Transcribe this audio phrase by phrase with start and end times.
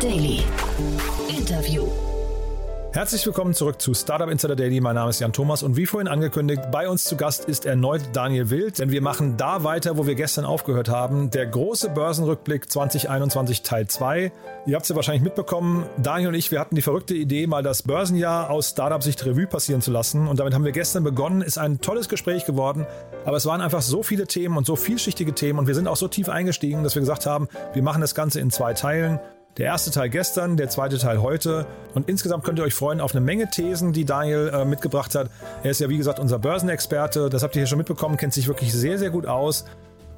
[0.00, 0.44] Daily.
[1.28, 1.88] Interview.
[2.92, 4.80] Herzlich willkommen zurück zu Startup Insider Daily.
[4.80, 8.02] Mein Name ist Jan Thomas und wie vorhin angekündigt, bei uns zu Gast ist erneut
[8.12, 11.30] Daniel Wild, denn wir machen da weiter, wo wir gestern aufgehört haben.
[11.30, 14.30] Der große Börsenrückblick 2021 Teil 2.
[14.66, 15.84] Ihr habt es ja wahrscheinlich mitbekommen.
[16.00, 19.82] Daniel und ich, wir hatten die verrückte Idee, mal das Börsenjahr aus Startup-Sicht Revue passieren
[19.82, 20.28] zu lassen.
[20.28, 21.42] Und damit haben wir gestern begonnen.
[21.42, 22.86] Ist ein tolles Gespräch geworden.
[23.26, 25.58] Aber es waren einfach so viele Themen und so vielschichtige Themen.
[25.58, 28.38] Und wir sind auch so tief eingestiegen, dass wir gesagt haben, wir machen das Ganze
[28.38, 29.18] in zwei Teilen.
[29.58, 31.66] Der erste Teil gestern, der zweite Teil heute.
[31.92, 35.30] Und insgesamt könnt ihr euch freuen auf eine Menge Thesen, die Daniel äh, mitgebracht hat.
[35.64, 37.28] Er ist ja, wie gesagt, unser Börsenexperte.
[37.28, 39.64] Das habt ihr hier schon mitbekommen, kennt sich wirklich sehr, sehr gut aus.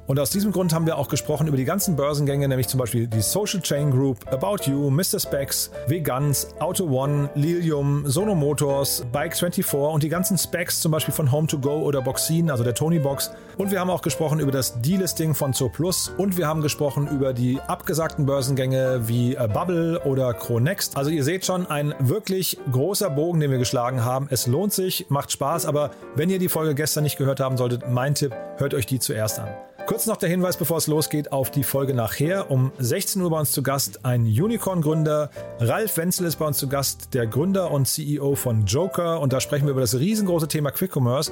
[0.07, 3.07] Und aus diesem Grund haben wir auch gesprochen über die ganzen Börsengänge, nämlich zum Beispiel
[3.07, 5.19] die Social Chain Group, About You, Mr.
[5.19, 11.29] Specs, Vegans, Auto One, Lilium, Sono Motors, Bike24 und die ganzen Specs zum Beispiel von
[11.29, 13.31] Home2Go oder Boxin, also der Tony Box.
[13.57, 17.33] Und wir haben auch gesprochen über das Delisting von Zooplus und wir haben gesprochen über
[17.33, 20.97] die abgesagten Börsengänge wie äh, Bubble oder Cronext.
[20.97, 24.27] Also ihr seht schon, ein wirklich großer Bogen, den wir geschlagen haben.
[24.29, 27.89] Es lohnt sich, macht Spaß, aber wenn ihr die Folge gestern nicht gehört haben solltet,
[27.89, 29.49] mein Tipp, hört euch die zuerst an.
[29.87, 32.49] Kurz noch der Hinweis, bevor es losgeht, auf die Folge nachher.
[32.49, 35.29] Um 16 Uhr bei uns zu Gast ein Unicorn-Gründer.
[35.59, 39.19] Ralf Wenzel ist bei uns zu Gast, der Gründer und CEO von Joker.
[39.19, 41.31] Und da sprechen wir über das riesengroße Thema Quick Commerce.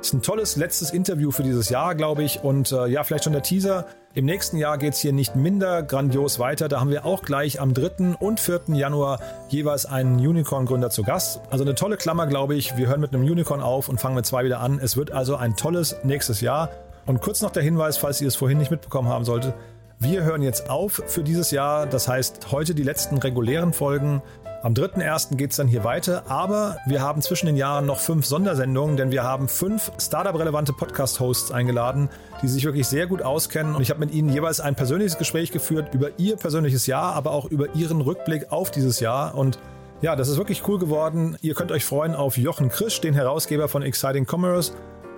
[0.00, 2.42] Ist ein tolles letztes Interview für dieses Jahr, glaube ich.
[2.42, 3.86] Und äh, ja, vielleicht schon der Teaser.
[4.14, 6.68] Im nächsten Jahr geht es hier nicht minder grandios weiter.
[6.68, 8.16] Da haben wir auch gleich am 3.
[8.18, 8.62] und 4.
[8.68, 11.40] Januar jeweils einen Unicorn-Gründer zu Gast.
[11.50, 12.76] Also eine tolle Klammer, glaube ich.
[12.76, 14.80] Wir hören mit einem Unicorn auf und fangen mit zwei wieder an.
[14.82, 16.70] Es wird also ein tolles nächstes Jahr.
[17.06, 19.54] Und kurz noch der Hinweis, falls ihr es vorhin nicht mitbekommen haben solltet,
[19.98, 21.86] wir hören jetzt auf für dieses Jahr.
[21.86, 24.20] Das heißt, heute die letzten regulären Folgen.
[24.62, 25.36] Am 3.1.
[25.36, 29.10] geht es dann hier weiter, aber wir haben zwischen den Jahren noch fünf Sondersendungen, denn
[29.10, 32.08] wir haben fünf Startup-relevante Podcast-Hosts eingeladen,
[32.42, 33.74] die sich wirklich sehr gut auskennen.
[33.74, 37.32] Und ich habe mit ihnen jeweils ein persönliches Gespräch geführt über ihr persönliches Jahr, aber
[37.32, 39.34] auch über ihren Rückblick auf dieses Jahr.
[39.34, 39.58] Und
[40.00, 41.36] ja, das ist wirklich cool geworden.
[41.42, 44.72] Ihr könnt euch freuen auf Jochen Krisch, den Herausgeber von Exciting Commerce,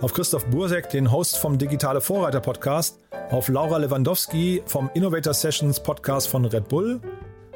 [0.05, 3.01] auf Christoph Bursek, den Host vom Digitale Vorreiter Podcast,
[3.31, 7.01] auf Laura Lewandowski vom Innovator Sessions Podcast von Red Bull,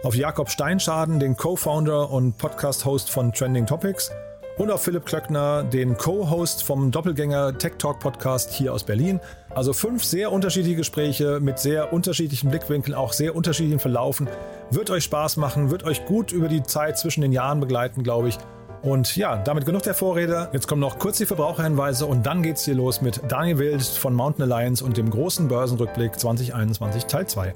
[0.02, 4.10] auf Jakob Steinschaden, den Co-Founder und Podcast-Host von Trending Topics
[4.56, 9.20] und auf Philipp Klöckner, den Co-Host vom Doppelgänger Tech Talk Podcast hier aus Berlin.
[9.50, 14.26] Also fünf sehr unterschiedliche Gespräche mit sehr unterschiedlichen Blickwinkeln, auch sehr unterschiedlichen Verlaufen.
[14.70, 18.30] Wird euch Spaß machen, wird euch gut über die Zeit zwischen den Jahren begleiten, glaube
[18.30, 18.38] ich.
[18.82, 20.48] Und ja, damit genug der Vorrede.
[20.52, 24.14] Jetzt kommen noch kurz die Verbraucherhinweise und dann geht's hier los mit Daniel Wild von
[24.14, 27.54] Mountain Alliance und dem großen Börsenrückblick 2021 Teil 2.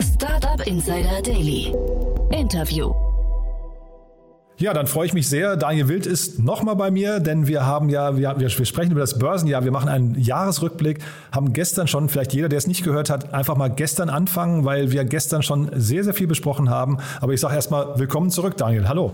[0.00, 1.74] Startup Insider Daily.
[2.30, 3.05] Interview.
[4.58, 5.54] Ja, dann freue ich mich sehr.
[5.56, 9.18] Daniel Wild ist nochmal bei mir, denn wir haben ja, wir, wir sprechen über das
[9.18, 11.00] Börsenjahr, wir machen einen Jahresrückblick,
[11.30, 14.92] haben gestern schon, vielleicht jeder, der es nicht gehört hat, einfach mal gestern anfangen, weil
[14.92, 16.96] wir gestern schon sehr, sehr viel besprochen haben.
[17.20, 18.88] Aber ich sage erstmal willkommen zurück, Daniel.
[18.88, 19.12] Hallo.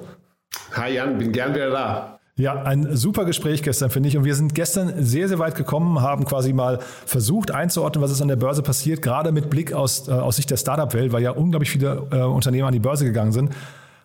[0.75, 2.21] Hi Jan, bin gern wieder da.
[2.37, 4.17] Ja, ein super Gespräch gestern, finde ich.
[4.17, 8.23] Und wir sind gestern sehr, sehr weit gekommen, haben quasi mal versucht einzuordnen, was ist
[8.23, 11.33] an der Börse passiert, gerade mit Blick aus, äh, aus Sicht der Startup-Welt, weil ja
[11.33, 13.51] unglaublich viele äh, Unternehmer an die Börse gegangen sind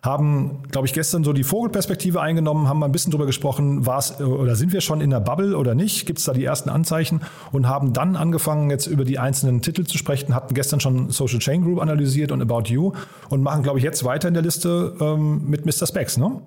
[0.02, 3.98] haben, glaube ich, gestern so die Vogelperspektive eingenommen, haben mal ein bisschen drüber gesprochen, war
[3.98, 6.06] es oder sind wir schon in der Bubble oder nicht?
[6.06, 7.20] Gibt es da die ersten Anzeichen?
[7.52, 11.38] Und haben dann angefangen, jetzt über die einzelnen Titel zu sprechen, hatten gestern schon Social
[11.38, 12.92] Chain Group analysiert und About You
[13.28, 15.86] und machen, glaube ich, jetzt weiter in der Liste ähm, mit Mr.
[15.86, 16.40] Specs, ne?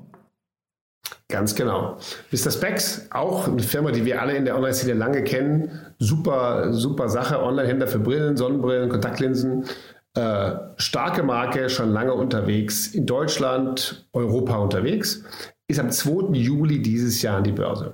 [1.31, 1.97] Ganz genau.
[2.31, 2.51] Mr.
[2.51, 5.71] Specs, auch eine Firma, die wir alle in der Online-Szene lange kennen.
[5.97, 7.41] Super, super Sache.
[7.41, 9.65] Online-Händler für Brillen, Sonnenbrillen, Kontaktlinsen.
[10.13, 15.23] Äh, starke Marke, schon lange unterwegs, in Deutschland, Europa unterwegs,
[15.67, 16.33] ist am 2.
[16.33, 17.93] Juli dieses Jahr an die Börse.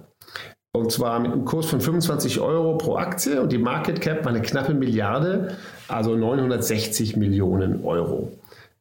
[0.71, 4.31] Und zwar mit einem Kurs von 25 Euro pro Aktie und die Market Cap war
[4.31, 5.57] eine knappe Milliarde,
[5.87, 8.31] also 960 Millionen Euro.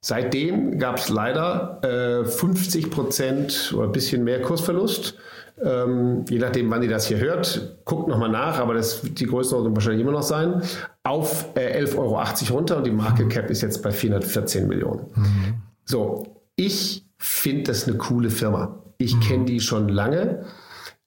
[0.01, 5.17] Seitdem gab es leider äh, 50 Prozent oder ein bisschen mehr Kursverlust.
[5.63, 9.27] Ähm, je nachdem, wann ihr das hier hört, guckt nochmal nach, aber das wird die
[9.27, 10.63] Größenordnung wahrscheinlich immer noch sein,
[11.07, 15.07] auf äh, 11,80 Euro runter und die Market Cap ist jetzt bei 414 Millionen.
[15.15, 15.55] Mhm.
[15.85, 18.83] So, ich finde das eine coole Firma.
[18.99, 19.21] Ich mhm.
[19.21, 20.45] kenne die schon lange.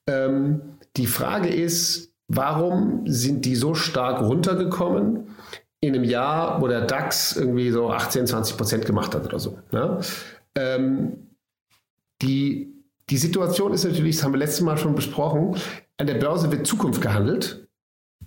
[0.08, 0.62] Ähm,
[0.96, 5.36] die Frage ist, warum sind die so stark runtergekommen
[5.82, 9.60] in einem Jahr, wo der DAX irgendwie so 18, 20 Prozent gemacht hat oder so?
[9.72, 10.00] Ne?
[10.56, 11.28] Ähm,
[12.22, 12.80] die
[13.10, 15.56] die Situation ist natürlich, das haben wir letztes Mal schon besprochen,
[15.98, 17.68] an der Börse wird Zukunft gehandelt.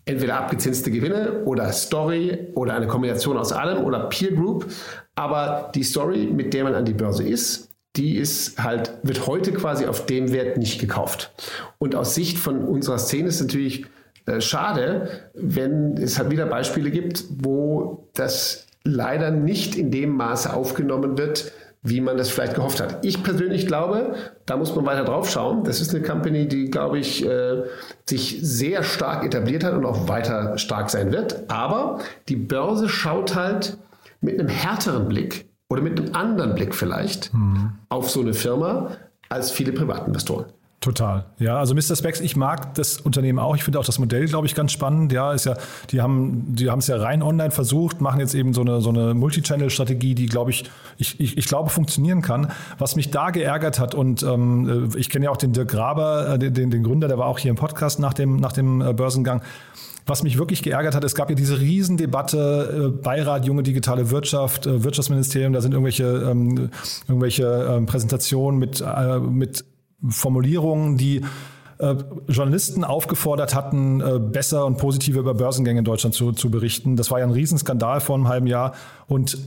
[0.05, 4.67] Entweder abgezinste Gewinne oder Story oder eine Kombination aus allem oder Peer Group.
[5.15, 9.53] Aber die Story, mit der man an die Börse ist, die ist halt, wird heute
[9.53, 11.33] quasi auf dem Wert nicht gekauft.
[11.79, 13.87] Und aus Sicht von unserer Szene ist natürlich
[14.27, 20.53] äh, schade, wenn es halt wieder Beispiele gibt, wo das leider nicht in dem Maße
[20.53, 21.53] aufgenommen wird,
[21.83, 23.05] wie man das vielleicht gehofft hat.
[23.05, 24.15] Ich persönlich glaube,
[24.47, 25.65] da muss man weiter drauf schauen.
[25.65, 27.65] Das ist eine Company, die, glaube ich, äh,
[28.09, 31.51] sich sehr stark etabliert hat und auch weiter stark sein wird.
[31.51, 31.99] Aber
[32.29, 33.79] die Börse schaut halt
[34.21, 37.73] mit einem härteren Blick oder mit einem anderen Blick vielleicht mhm.
[37.89, 38.93] auf so eine Firma
[39.29, 40.47] als viele Privatinvestoren.
[40.83, 41.27] Total.
[41.39, 41.95] Ja, also Mr.
[41.95, 43.55] Specs, ich mag das Unternehmen auch.
[43.55, 45.13] Ich finde auch das Modell, glaube ich, ganz spannend.
[45.13, 45.55] Ja, ist ja,
[45.91, 48.91] die haben, die haben es ja rein online versucht, machen jetzt eben so eine, so
[48.91, 50.65] eine Multichannel-Strategie, die, glaube ich,
[50.99, 52.51] ich, ich, ich glaube, funktionieren kann.
[52.79, 56.39] Was mich da geärgert hat, und ähm, ich kenne ja auch den Dirk Graber, äh,
[56.51, 59.41] den, den Gründer, der war auch hier im Podcast nach dem, nach dem äh, Börsengang.
[60.07, 64.67] Was mich wirklich geärgert hat, es gab ja diese Riesendebatte, äh, Beirat Junge Digitale Wirtschaft,
[64.67, 66.71] äh, Wirtschaftsministerium, da sind irgendwelche, ähm,
[67.07, 69.65] irgendwelche ähm, Präsentationen mit, äh, mit
[70.09, 71.23] Formulierungen, die
[71.79, 71.97] äh,
[72.29, 76.97] Journalisten aufgefordert hatten, äh, besser und positiver über Börsengänge in Deutschland zu, zu berichten.
[76.97, 78.75] Das war ja ein Riesenskandal vor einem halben Jahr.
[79.07, 79.39] Und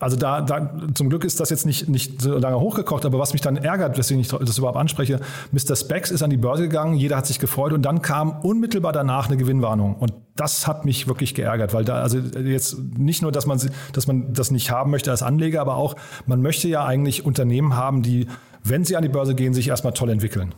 [0.00, 3.32] also da, da zum Glück ist das jetzt nicht, nicht so lange hochgekocht, aber was
[3.32, 5.18] mich dann ärgert, weswegen ich das überhaupt anspreche,
[5.50, 5.74] Mr.
[5.74, 9.26] Specs ist an die Börse gegangen, jeder hat sich gefreut und dann kam unmittelbar danach
[9.26, 9.96] eine Gewinnwarnung.
[9.96, 13.60] Und das hat mich wirklich geärgert, weil da, also jetzt nicht nur, dass man,
[13.92, 15.96] dass man das nicht haben möchte als Anleger, aber auch,
[16.26, 18.28] man möchte ja eigentlich Unternehmen haben, die
[18.68, 20.54] wenn sie an die Börse gehen, sich erstmal toll entwickeln.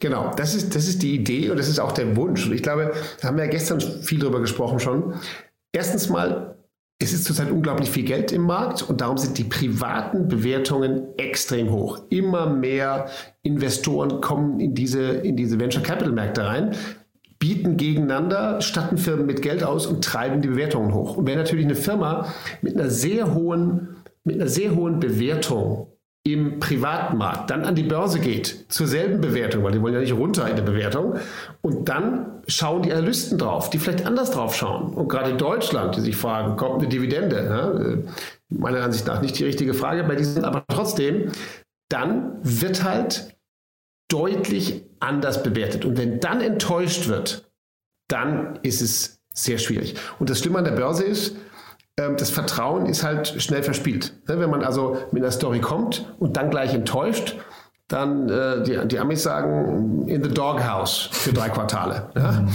[0.00, 2.46] Genau, das ist, das ist die Idee und das ist auch der Wunsch.
[2.46, 5.14] Und ich glaube, da haben wir ja gestern viel drüber gesprochen schon.
[5.72, 6.56] Erstens mal,
[7.00, 11.70] es ist zurzeit unglaublich viel Geld im Markt und darum sind die privaten Bewertungen extrem
[11.70, 12.00] hoch.
[12.10, 13.06] Immer mehr
[13.42, 16.74] Investoren kommen in diese, in diese Venture Capital Märkte rein,
[17.38, 21.16] bieten gegeneinander, statten Firmen mit Geld aus und treiben die Bewertungen hoch.
[21.16, 25.92] Und wenn natürlich eine Firma mit einer sehr hohen, mit einer sehr hohen Bewertung
[26.32, 30.00] im privaten Markt dann an die Börse geht, zur selben Bewertung, weil die wollen ja
[30.00, 31.16] nicht runter in der Bewertung,
[31.60, 34.94] und dann schauen die Analysten drauf, die vielleicht anders drauf schauen.
[34.94, 37.42] Und gerade in Deutschland, die sich fragen, kommt eine Dividende?
[37.42, 38.04] Ne?
[38.48, 41.32] Meiner Ansicht nach nicht die richtige Frage bei diesen, aber trotzdem,
[41.88, 43.36] dann wird halt
[44.08, 45.84] deutlich anders bewertet.
[45.84, 47.50] Und wenn dann enttäuscht wird,
[48.08, 49.94] dann ist es sehr schwierig.
[50.18, 51.36] Und das Schlimme an der Börse ist,
[51.98, 54.14] das Vertrauen ist halt schnell verspielt.
[54.28, 57.36] Ne, wenn man also mit einer Story kommt und dann gleich enttäuscht,
[57.88, 62.10] dann äh, die, die Amis sagen in the doghouse für drei Quartale.
[62.14, 62.32] Ja?
[62.32, 62.48] Mhm.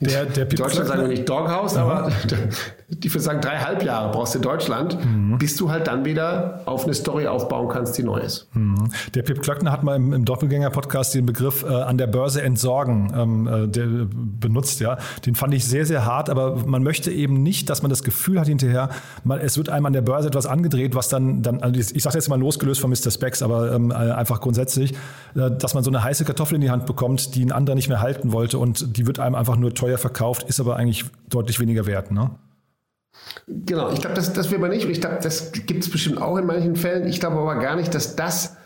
[0.00, 2.10] Der, der in Deutschland sagen wir nicht Doghouse, aber
[2.98, 5.38] die würde sagen, dreieinhalb Jahre brauchst du in Deutschland, mhm.
[5.38, 8.48] bis du halt dann wieder auf eine Story aufbauen kannst, die neu ist.
[8.54, 8.90] Mhm.
[9.14, 13.12] Der Pip Klöckner hat mal im, im Doppelgänger-Podcast den Begriff äh, an der Börse entsorgen
[13.16, 14.80] ähm, äh, der, benutzt.
[14.80, 18.02] Ja, Den fand ich sehr, sehr hart, aber man möchte eben nicht, dass man das
[18.02, 18.88] Gefühl hat hinterher,
[19.22, 22.16] man, es wird einem an der Börse etwas angedreht, was dann, dann also ich sage
[22.16, 23.10] jetzt mal losgelöst von Mr.
[23.10, 24.94] Specs, aber ähm, äh, einfach grundsätzlich,
[25.34, 27.88] äh, dass man so eine heiße Kartoffel in die Hand bekommt, die ein anderer nicht
[27.88, 31.04] mehr halten wollte und die wird einem einfach nur teuer teuer verkauft, ist aber eigentlich
[31.28, 32.30] deutlich weniger wert, ne?
[33.46, 34.84] Genau, ich glaube, das, das will man nicht.
[34.84, 37.06] Und ich glaube, das gibt es bestimmt auch in manchen Fällen.
[37.06, 38.56] Ich glaube aber gar nicht, dass das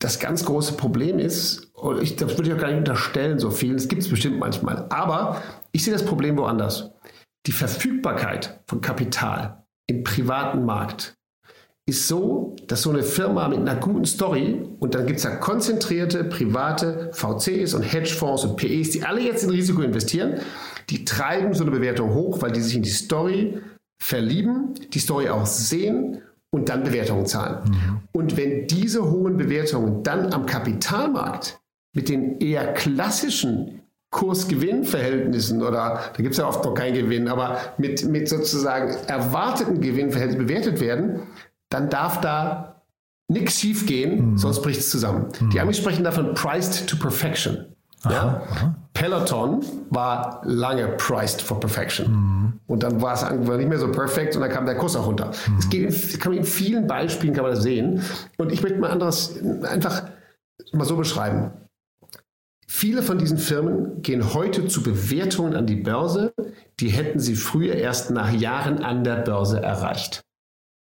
[0.00, 1.70] das ganz große Problem ist.
[1.74, 3.74] Und ich, das würde ich auch gar nicht unterstellen, so viel.
[3.74, 4.86] Das gibt es bestimmt manchmal.
[4.88, 5.42] Aber
[5.72, 6.90] ich sehe das Problem woanders.
[7.46, 11.16] Die Verfügbarkeit von Kapital im privaten Markt
[11.86, 15.36] ist so, dass so eine Firma mit einer guten Story und dann gibt es ja
[15.36, 20.40] konzentrierte private VCs und Hedgefonds und PEs, die alle jetzt in Risiko investieren,
[20.88, 23.60] die treiben so eine Bewertung hoch, weil die sich in die Story
[24.00, 27.70] verlieben, die Story auch sehen und dann Bewertungen zahlen.
[27.70, 28.00] Mhm.
[28.12, 31.60] Und wenn diese hohen Bewertungen dann am Kapitalmarkt
[31.94, 37.58] mit den eher klassischen Kurs-Gewinn-Verhältnissen oder da gibt es ja oft noch keinen Gewinn, aber
[37.78, 41.20] mit, mit sozusagen erwarteten Gewinnverhältnissen bewertet werden,
[41.68, 42.82] dann darf da
[43.28, 44.38] nichts schief gehen, mhm.
[44.38, 45.28] sonst bricht es zusammen.
[45.40, 45.50] Mhm.
[45.50, 47.76] Die Amis sprechen davon priced to perfection.
[48.02, 48.42] Aha, ja?
[48.50, 48.74] aha.
[48.94, 52.10] Peloton war lange priced for perfection.
[52.10, 52.60] Mhm.
[52.66, 55.30] Und dann war es nicht mehr so perfekt und dann kam der Kurs auch runter.
[55.48, 55.56] Mhm.
[55.56, 58.02] Das geht kann man in vielen Beispielen kann man das sehen.
[58.36, 60.04] Und ich möchte mal anderes einfach
[60.72, 61.52] mal so beschreiben.
[62.68, 66.32] Viele von diesen Firmen gehen heute zu Bewertungen an die Börse,
[66.78, 70.22] die hätten sie früher erst nach Jahren an der Börse erreicht.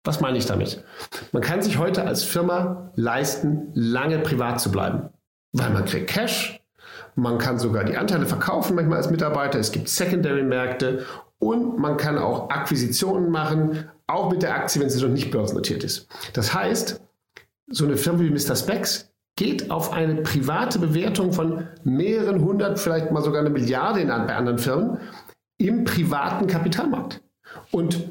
[0.04, 0.84] Was meine ich damit?
[1.32, 5.10] Man kann sich heute als Firma leisten, lange privat zu bleiben,
[5.54, 6.61] weil man kriegt Cash,
[7.16, 11.06] man kann sogar die Anteile verkaufen manchmal als Mitarbeiter, es gibt Secondary-Märkte
[11.40, 15.84] und man kann auch Akquisitionen machen, auch mit der Aktie, wenn sie noch nicht börsennotiert
[15.84, 16.08] ist.
[16.34, 17.02] Das heißt,
[17.68, 18.56] so eine Firma wie Mr.
[18.56, 24.08] Specs geht auf eine private Bewertung von mehreren hundert, vielleicht mal sogar eine Milliarde in,
[24.08, 24.98] bei anderen Firmen
[25.58, 27.22] im privaten Kapitalmarkt.
[27.72, 28.10] Und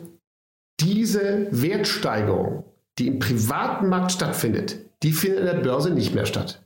[0.81, 2.65] diese Wertsteigerung,
[2.99, 6.63] die im privaten Markt stattfindet, die findet in der Börse nicht mehr statt.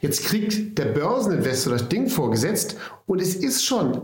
[0.00, 2.76] Jetzt kriegt der Börseninvestor das Ding vorgesetzt
[3.06, 4.02] und es ist schon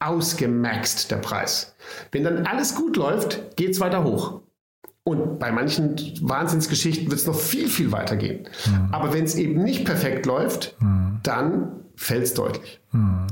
[0.00, 1.74] ausgemaxt, der Preis.
[2.12, 4.40] Wenn dann alles gut läuft, geht es weiter hoch.
[5.06, 8.48] Und bei manchen Wahnsinnsgeschichten wird es noch viel, viel weiter gehen.
[8.66, 8.88] Mhm.
[8.92, 11.20] Aber wenn es eben nicht perfekt läuft, mhm.
[11.22, 12.80] dann fällt es deutlich.
[12.92, 13.26] Mhm.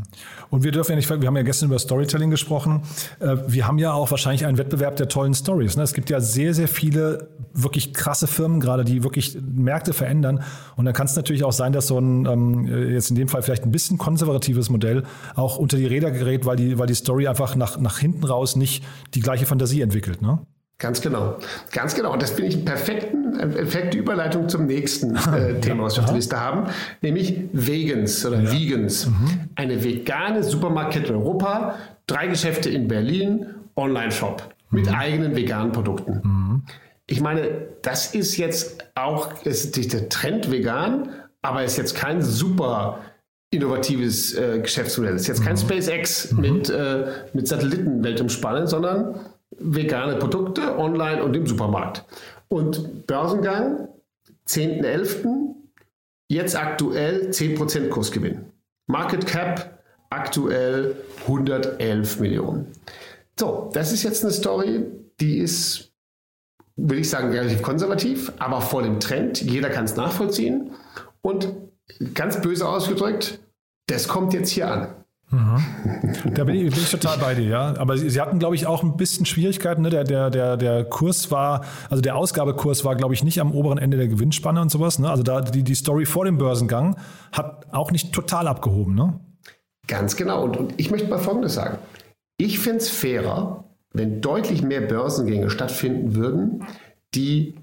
[0.51, 2.83] Und wir dürfen ja nicht, wir haben ja gestern über Storytelling gesprochen.
[3.21, 5.77] Äh, wir haben ja auch wahrscheinlich einen Wettbewerb der tollen Stories.
[5.77, 5.83] Ne?
[5.83, 10.43] Es gibt ja sehr, sehr viele wirklich krasse Firmen gerade, die wirklich Märkte verändern.
[10.77, 13.43] Und dann kann es natürlich auch sein, dass so ein, ähm, jetzt in dem Fall
[13.43, 15.05] vielleicht ein bisschen konservatives Modell
[15.35, 18.57] auch unter die Räder gerät, weil die, weil die Story einfach nach, nach hinten raus
[18.57, 20.23] nicht die gleiche Fantasie entwickelt.
[20.23, 20.39] Ne?
[20.83, 21.37] Ganz genau.
[21.71, 22.13] Ganz genau.
[22.13, 26.07] Und das finde ich einen perfekten, perfekte Überleitung zum nächsten äh, Thema, was wir auf
[26.07, 26.71] der Liste haben,
[27.03, 28.53] nämlich Vegans oder ja.
[28.53, 29.07] Vegans.
[29.07, 29.49] Mhm.
[29.55, 31.77] Eine vegane Supermarktkette in Europa,
[32.09, 34.95] drei Geschäfte in Berlin, Online-Shop mit mhm.
[34.95, 36.21] eigenen veganen Produkten.
[36.25, 36.63] Mhm.
[37.13, 41.11] Ich meine, das ist jetzt auch, ist der Trend vegan,
[41.43, 43.01] aber ist jetzt kein super
[43.51, 45.17] innovatives äh, Geschäftsmodell.
[45.17, 45.59] Es ist jetzt kein mhm.
[45.59, 46.75] SpaceX mit, mhm.
[46.75, 47.05] äh,
[47.35, 49.21] mit Satellitenweltumspannen, sondern
[49.59, 52.03] vegane Produkte online und im Supermarkt.
[52.49, 53.89] Und Börsengang
[54.49, 55.55] 10.11.
[56.31, 58.47] Jetzt aktuell 10% Kursgewinn.
[58.87, 62.69] Market Cap aktuell 111 Millionen.
[63.39, 64.87] So, das ist jetzt eine Story,
[65.21, 65.92] die ist,
[66.77, 69.41] will ich sagen, relativ konservativ, aber voll im Trend.
[69.41, 70.71] Jeder kann es nachvollziehen.
[71.21, 71.53] Und
[72.15, 73.39] ganz böse ausgedrückt,
[73.87, 74.89] das kommt jetzt hier an.
[75.33, 76.35] Mhm.
[76.35, 77.75] Da bin ich, bin ich, total bei dir, ja.
[77.79, 79.81] Aber sie, sie hatten, glaube ich, auch ein bisschen Schwierigkeiten.
[79.81, 79.89] Ne?
[79.89, 83.79] Der, der, der, der Kurs war, also der Ausgabekurs war, glaube ich, nicht am oberen
[83.79, 84.99] Ende der Gewinnspanne und sowas.
[84.99, 85.09] Ne?
[85.09, 86.97] Also da die, die Story vor dem Börsengang
[87.33, 89.21] hat auch nicht total abgehoben, ne?
[89.89, 90.45] Ganz genau.
[90.45, 91.79] Und, und ich möchte mal Folgendes sagen.
[92.37, 96.65] Ich finde es fairer, wenn deutlich mehr Börsengänge stattfinden würden,
[97.15, 97.57] die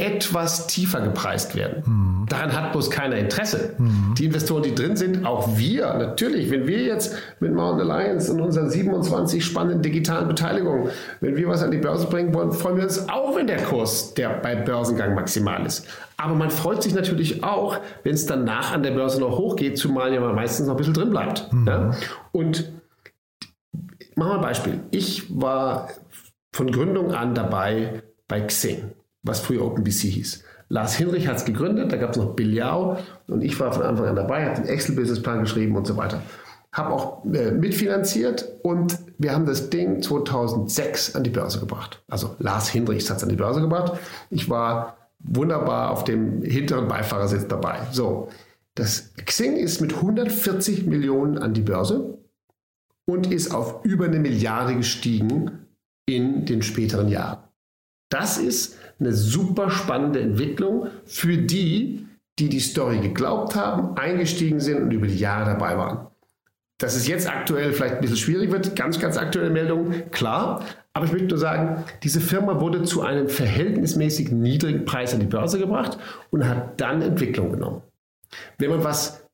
[0.00, 1.82] etwas tiefer gepreist werden.
[1.84, 2.26] Mhm.
[2.28, 3.74] Daran hat bloß keiner Interesse.
[3.76, 4.14] Mhm.
[4.16, 8.40] Die Investoren, die drin sind, auch wir, natürlich, wenn wir jetzt mit Mountain Alliance und
[8.40, 10.88] unseren 27 spannenden digitalen Beteiligungen,
[11.20, 14.14] wenn wir was an die Börse bringen wollen, freuen wir uns auch, wenn der Kurs
[14.14, 15.86] der bei Börsengang maximal ist.
[16.16, 20.12] Aber man freut sich natürlich auch, wenn es danach an der Börse noch hochgeht, zumal
[20.14, 21.52] ja man meistens noch ein bisschen drin bleibt.
[21.52, 21.66] Mhm.
[21.66, 21.90] Ja?
[22.32, 22.72] Und
[24.16, 24.80] machen wir ein Beispiel.
[24.90, 25.88] Ich war
[26.52, 30.44] von Gründung an dabei bei Xing was früher OpenBC hieß.
[30.68, 34.06] Lars Hinrich hat es gegründet, da gab es noch Billiao und ich war von Anfang
[34.06, 36.22] an dabei, habe den Excel-Businessplan geschrieben und so weiter.
[36.72, 42.02] Habe auch äh, mitfinanziert und wir haben das Ding 2006 an die Börse gebracht.
[42.08, 43.98] Also Lars Hinrichs hat es an die Börse gebracht.
[44.30, 47.80] Ich war wunderbar auf dem hinteren Beifahrersitz dabei.
[47.90, 48.28] So,
[48.76, 52.19] das Xing ist mit 140 Millionen an die Börse
[53.10, 55.66] und ist auf über eine Milliarde gestiegen
[56.06, 57.38] in den späteren Jahren.
[58.10, 62.06] Das ist eine super spannende Entwicklung für die,
[62.38, 66.06] die die Story geglaubt haben, eingestiegen sind und über die Jahre dabei waren.
[66.78, 70.64] Dass es jetzt aktuell vielleicht ein bisschen schwierig wird, ganz, ganz aktuelle Meldungen, klar.
[70.92, 75.26] Aber ich möchte nur sagen, diese Firma wurde zu einem verhältnismäßig niedrigen Preis an die
[75.26, 75.98] Börse gebracht
[76.30, 77.82] und hat dann Entwicklung genommen.
[78.58, 79.24] Wenn man was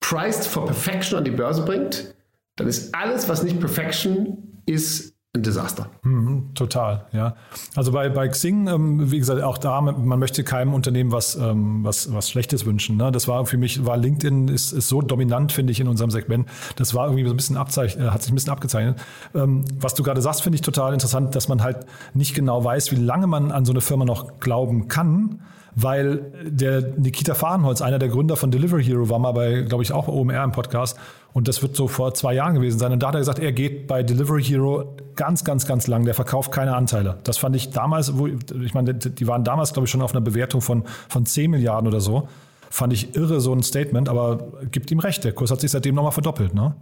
[0.00, 2.14] priced for perfection an die Börse bringt,
[2.56, 5.90] dann ist alles, was nicht Perfection ist, ein Desaster.
[6.02, 7.36] Mhm, total, ja.
[7.74, 11.84] Also bei, bei Xing, ähm, wie gesagt, auch da, man möchte keinem Unternehmen was, ähm,
[11.84, 12.96] was, was Schlechtes wünschen.
[12.96, 13.12] Ne?
[13.12, 16.48] Das war für mich, war LinkedIn ist, ist so dominant, finde ich, in unserem Segment.
[16.76, 18.98] Das war irgendwie so ein bisschen abzeichnet, äh, hat sich ein bisschen abgezeichnet.
[19.34, 22.90] Ähm, was du gerade sagst, finde ich total interessant, dass man halt nicht genau weiß,
[22.92, 25.42] wie lange man an so eine Firma noch glauben kann
[25.76, 29.92] weil der Nikita Fahrenholz, einer der Gründer von Delivery Hero, war mal bei, glaube ich,
[29.92, 30.98] auch OMR im Podcast
[31.34, 32.92] und das wird so vor zwei Jahren gewesen sein.
[32.92, 36.06] Und da hat er gesagt, er geht bei Delivery Hero ganz, ganz, ganz lang.
[36.06, 37.18] Der verkauft keine Anteile.
[37.24, 40.22] Das fand ich damals, wo, ich meine, die waren damals, glaube ich, schon auf einer
[40.22, 42.26] Bewertung von, von 10 Milliarden oder so.
[42.70, 45.24] Fand ich irre, so ein Statement, aber gibt ihm recht.
[45.24, 46.74] Der Kurs hat sich seitdem nochmal verdoppelt, ne?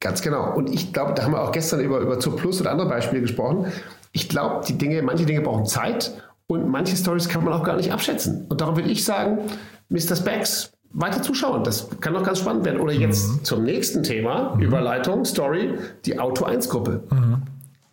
[0.00, 0.52] Ganz genau.
[0.54, 3.22] Und ich glaube, da haben wir auch gestern über, über Zur Plus und andere Beispiele
[3.22, 3.66] gesprochen.
[4.10, 6.12] Ich glaube, die Dinge, manche Dinge brauchen Zeit
[6.52, 8.46] und manche Stories kann man auch gar nicht abschätzen.
[8.48, 9.38] Und darum würde ich sagen,
[9.88, 10.16] Mr.
[10.16, 11.64] Specs, weiter zuschauen.
[11.64, 12.80] Das kann doch ganz spannend werden.
[12.80, 13.44] Oder jetzt mhm.
[13.44, 14.62] zum nächsten Thema, mhm.
[14.62, 17.02] Überleitung, Story, die Auto 1 Gruppe.
[17.10, 17.42] Mhm.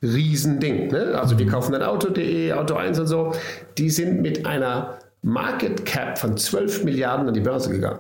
[0.01, 0.88] Riesending.
[0.92, 1.18] Ne?
[1.20, 1.50] Also wir mhm.
[1.50, 3.34] kaufen dann Auto.de, Auto 1 und so.
[3.78, 8.00] Die sind mit einer Market Cap von 12 Milliarden an die Börse gegangen.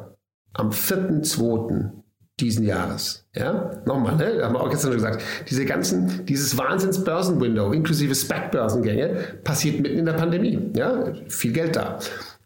[0.53, 1.91] Am 4.2.
[2.41, 3.25] diesen Jahres.
[3.35, 4.43] Ja, nochmal, ne?
[4.43, 5.23] haben wir auch gestern schon gesagt.
[5.49, 10.71] Diese ganzen, dieses Wahnsinns-Börsenwindow inklusive SPAC-Börsengänge passiert mitten in der Pandemie.
[10.75, 11.99] Ja, viel Geld da.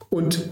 [0.09, 0.49] Und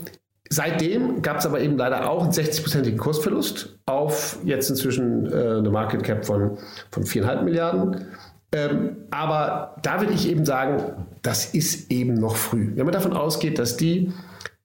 [0.53, 5.69] Seitdem gab es aber eben leider auch einen 60-prozentigen Kursverlust auf jetzt inzwischen äh, eine
[5.69, 6.57] Market Cap von,
[6.91, 8.07] von 4,5 Milliarden.
[8.51, 12.74] Ähm, aber da würde ich eben sagen, das ist eben noch früh.
[12.75, 14.12] Wenn man davon ausgeht, dass die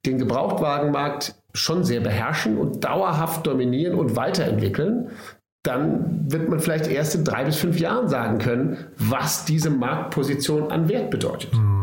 [0.04, 5.10] den Gebrauchtwagenmarkt schon sehr beherrschen und dauerhaft dominieren und weiterentwickeln,
[5.62, 10.70] dann wird man vielleicht erst in drei bis fünf Jahren sagen können, was diese Marktposition
[10.70, 11.52] an Wert bedeutet.
[11.54, 11.76] Mhm.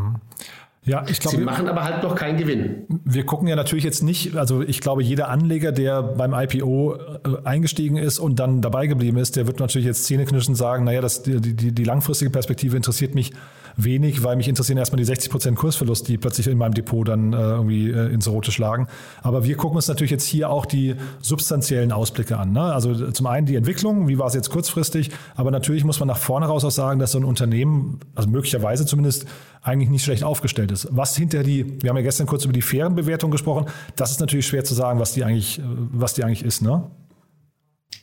[0.86, 1.38] Ja, ich glaube.
[1.38, 2.86] Sie machen aber halt noch keinen Gewinn.
[3.06, 6.98] Wir gucken ja natürlich jetzt nicht, also ich glaube, jeder Anleger, der beim IPO äh,
[7.46, 11.24] eingestiegen ist und dann dabei geblieben ist, der wird natürlich jetzt zähneknirschend sagen, naja, das,
[11.24, 13.32] die, die, die langfristige Perspektive interessiert mich
[13.77, 17.34] wenig, weil mich interessieren erstmal die 60 Prozent Kursverlust, die plötzlich in meinem Depot dann
[17.34, 18.88] äh, irgendwie äh, ins Rote schlagen.
[19.22, 22.51] Aber wir gucken uns natürlich jetzt hier auch die substanziellen Ausblicke an.
[22.51, 22.62] Ne?
[22.62, 26.18] Also zum einen die Entwicklung, wie war es jetzt kurzfristig, aber natürlich muss man nach
[26.18, 29.25] vorne raus auch sagen, dass so ein Unternehmen, also möglicherweise zumindest,
[29.62, 30.88] eigentlich nicht schlecht aufgestellt ist.
[30.92, 34.20] Was hinter die, wir haben ja gestern kurz über die fairen Bewertungen gesprochen, das ist
[34.20, 36.84] natürlich schwer zu sagen, was die eigentlich, äh, was die eigentlich ist, ne?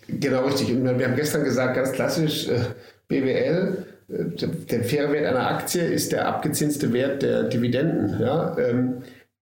[0.08, 0.72] Genau, richtig.
[0.72, 2.60] Und wir haben gestern gesagt, ganz klassisch, äh,
[3.08, 8.20] BWL, der faire Wert einer Aktie ist der abgezinste Wert der Dividenden.
[8.20, 8.56] Ja?
[8.58, 9.02] Ähm,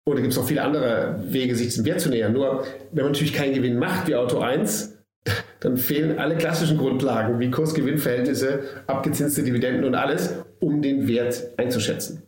[0.06, 2.34] oder gibt es noch viele andere Wege, sich diesem Wert zu nähern.
[2.34, 4.98] Nur, wenn man natürlich keinen Gewinn macht wie Auto 1,
[5.62, 12.24] dann fehlen alle klassischen Grundlagen wie Kurs-Gewinn-Verhältnisse, abgezinste Dividenden und alles, um den Wert einzuschätzen.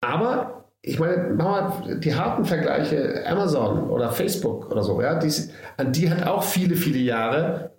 [0.00, 5.32] Aber ich meine, machen wir die harten Vergleiche, Amazon oder Facebook oder so, ja, die,
[5.76, 7.70] an die hat auch viele, viele Jahre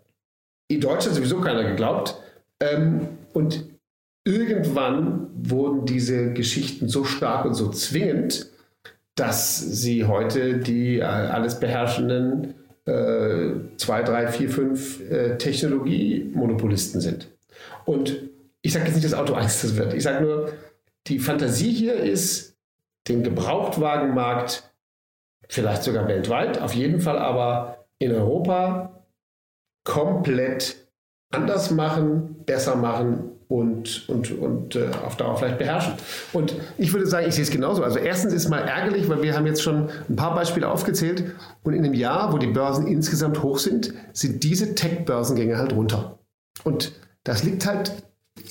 [0.70, 2.16] in Deutschland sowieso keiner geglaubt.
[2.60, 3.67] Ähm, und
[4.28, 8.48] irgendwann wurden diese Geschichten so stark und so zwingend,
[9.16, 12.54] dass sie heute die äh, alles beherrschenden
[12.86, 17.30] äh, zwei, drei, vier, fünf äh, Technologiemonopolisten sind.
[17.86, 18.22] Und
[18.62, 19.94] ich sage jetzt nicht, dass Auto 1 das wird.
[19.94, 20.52] Ich sage nur,
[21.08, 22.58] die Fantasie hier ist,
[23.08, 24.70] den Gebrauchtwagenmarkt,
[25.48, 29.06] vielleicht sogar weltweit, auf jeden Fall aber in Europa
[29.86, 30.76] komplett
[31.32, 35.94] anders machen, besser machen und, und, und äh, auf Dauer vielleicht beherrschen.
[36.34, 37.84] Und ich würde sagen, ich sehe es genauso.
[37.84, 41.24] Also erstens ist mal ärgerlich, weil wir haben jetzt schon ein paar Beispiele aufgezählt
[41.64, 46.20] und in einem Jahr, wo die Börsen insgesamt hoch sind, sind diese Tech-Börsengänge halt runter.
[46.64, 46.92] Und
[47.24, 47.92] das liegt halt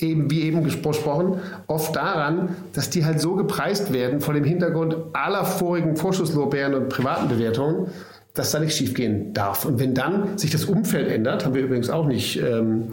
[0.00, 4.96] eben, wie eben gesprochen, oft daran, dass die halt so gepreist werden vor dem Hintergrund
[5.12, 7.88] aller vorigen Vorschusslorbeeren und privaten Bewertungen,
[8.34, 9.64] dass da nichts schiefgehen darf.
[9.64, 12.88] Und wenn dann sich das Umfeld ändert, haben wir übrigens auch nicht, ähm,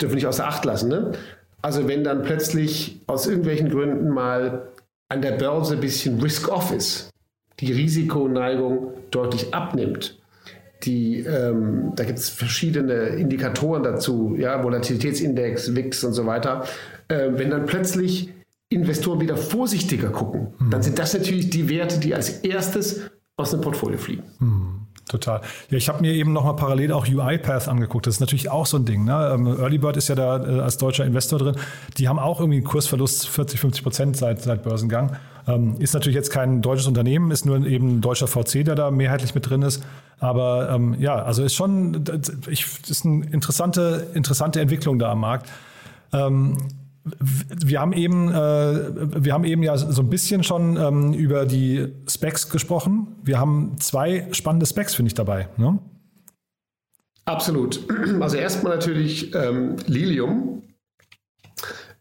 [0.00, 0.88] dürfen nicht außer Acht lassen.
[0.88, 1.12] Ne?
[1.62, 4.68] Also wenn dann plötzlich aus irgendwelchen Gründen mal
[5.08, 7.10] an der Börse ein bisschen Risk-Off ist,
[7.58, 10.18] die Risikoneigung deutlich abnimmt,
[10.84, 16.64] die, ähm, da gibt es verschiedene Indikatoren dazu, ja, Volatilitätsindex, WIX und so weiter.
[17.08, 18.32] Äh, wenn dann plötzlich
[18.70, 20.70] Investoren wieder vorsichtiger gucken, mhm.
[20.70, 24.22] dann sind das natürlich die Werte, die als erstes aus dem Portfolio fliegen.
[24.38, 24.86] Mhm.
[25.10, 25.40] Total.
[25.70, 28.06] Ja, ich habe mir eben noch mal parallel auch UiPath angeguckt.
[28.06, 29.04] Das ist natürlich auch so ein Ding.
[29.04, 29.32] Ne?
[29.34, 31.56] Ähm, Earlybird ist ja da äh, als deutscher Investor drin.
[31.98, 35.16] Die haben auch irgendwie einen Kursverlust 40, 50 Prozent seit, seit Börsengang.
[35.48, 38.92] Ähm, ist natürlich jetzt kein deutsches Unternehmen, ist nur eben ein deutscher VC, der da
[38.92, 39.82] mehrheitlich mit drin ist.
[40.20, 42.04] Aber ähm, ja, also ist schon,
[42.48, 45.50] ich, ist eine interessante, interessante Entwicklung da am Markt.
[46.12, 46.56] Ähm,
[47.04, 51.94] wir haben eben, äh, wir haben eben ja so ein bisschen schon ähm, über die
[52.06, 53.16] Specs gesprochen.
[53.22, 55.48] Wir haben zwei spannende Specs, finde ich, dabei.
[55.56, 55.78] Ne?
[57.24, 57.80] Absolut.
[58.20, 60.62] Also erstmal natürlich ähm, Lilium,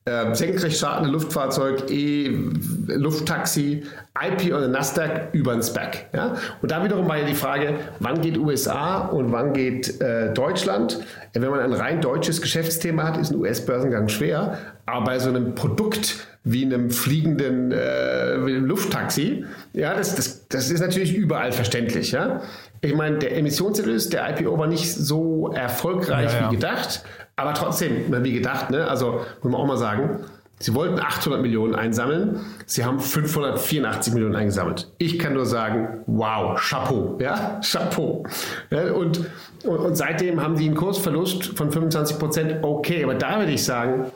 [0.05, 3.83] äh, senkrecht startende Luftfahrzeug, E-Lufttaxi,
[4.21, 6.09] IP oder Nasdaq über den Spec.
[6.13, 6.35] Ja?
[6.61, 10.99] Und da wiederum war ja die Frage, wann geht USA und wann geht äh, Deutschland?
[11.33, 14.57] Wenn man ein rein deutsches Geschäftsthema hat, ist ein US-Börsengang schwer.
[14.89, 20.79] Aber bei so einem Produkt wie einem fliegenden äh, Lufttaxi, ja, das, das, das ist
[20.79, 22.11] natürlich überall verständlich.
[22.11, 22.41] Ja?
[22.81, 26.51] Ich meine, der Emissionserlös, der IPO war nicht so erfolgreich ja, ja.
[26.51, 27.03] wie gedacht.
[27.35, 28.87] Aber trotzdem, wie gedacht, ne?
[28.87, 30.25] also muss man auch mal sagen,
[30.61, 34.91] Sie wollten 800 Millionen einsammeln, Sie haben 584 Millionen eingesammelt.
[34.97, 38.25] Ich kann nur sagen, wow, Chapeau, ja, Chapeau.
[38.69, 39.21] Ja, und,
[39.63, 43.63] und, und, seitdem haben die einen Kursverlust von 25 Prozent, okay, aber da würde ich
[43.63, 44.11] sagen,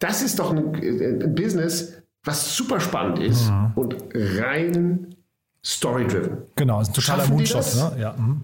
[0.00, 1.92] das ist doch ein, ein Business,
[2.24, 3.72] was super spannend ist mhm.
[3.76, 5.14] und rein
[5.64, 6.38] story-driven.
[6.56, 7.76] Genau, ist ein totaler Moonshot.
[7.76, 7.92] Ne?
[8.00, 8.14] Ja.
[8.14, 8.42] Mhm.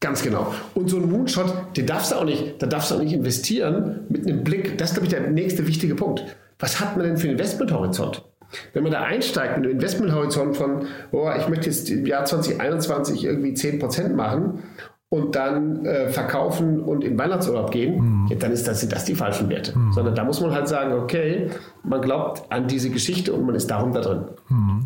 [0.00, 0.52] Ganz genau.
[0.74, 4.00] Und so ein Moonshot, den darfst du auch nicht, da darfst du auch nicht investieren
[4.08, 4.76] mit einem Blick.
[4.78, 6.24] Das ist, glaube ich, der nächste wichtige Punkt.
[6.58, 8.24] Was hat man denn für einen Investmenthorizont?
[8.72, 13.24] Wenn man da einsteigt mit einem Investmenthorizont von, oh, ich möchte jetzt im Jahr 2021
[13.24, 14.62] irgendwie 10% machen
[15.08, 18.26] und dann äh, verkaufen und in Weihnachtsurlaub gehen, mhm.
[18.28, 19.78] ja, dann ist das, sind das die falschen Werte.
[19.78, 19.92] Mhm.
[19.92, 21.50] Sondern da muss man halt sagen, okay,
[21.84, 24.24] man glaubt an diese Geschichte und man ist darum da drin.
[24.48, 24.84] Mhm.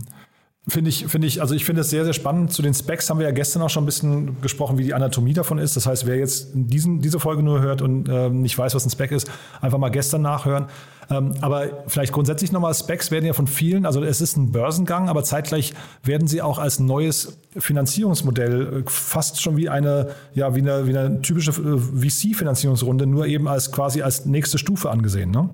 [0.68, 2.52] Finde ich, finde ich, also ich finde es sehr, sehr spannend.
[2.52, 5.32] Zu den Specs haben wir ja gestern auch schon ein bisschen gesprochen, wie die Anatomie
[5.32, 5.74] davon ist.
[5.74, 8.90] Das heißt, wer jetzt diesen, diese Folge nur hört und äh, nicht weiß, was ein
[8.90, 9.30] Spec ist,
[9.62, 10.66] einfach mal gestern nachhören.
[11.08, 15.08] Ähm, aber vielleicht grundsätzlich nochmal, Specs werden ja von vielen, also es ist ein Börsengang,
[15.08, 15.72] aber zeitgleich
[16.04, 20.96] werden sie auch als neues Finanzierungsmodell äh, fast schon wie eine, ja, wie eine, wie
[20.96, 25.48] eine typische äh, VC-Finanzierungsrunde, nur eben als quasi als nächste Stufe angesehen, ne?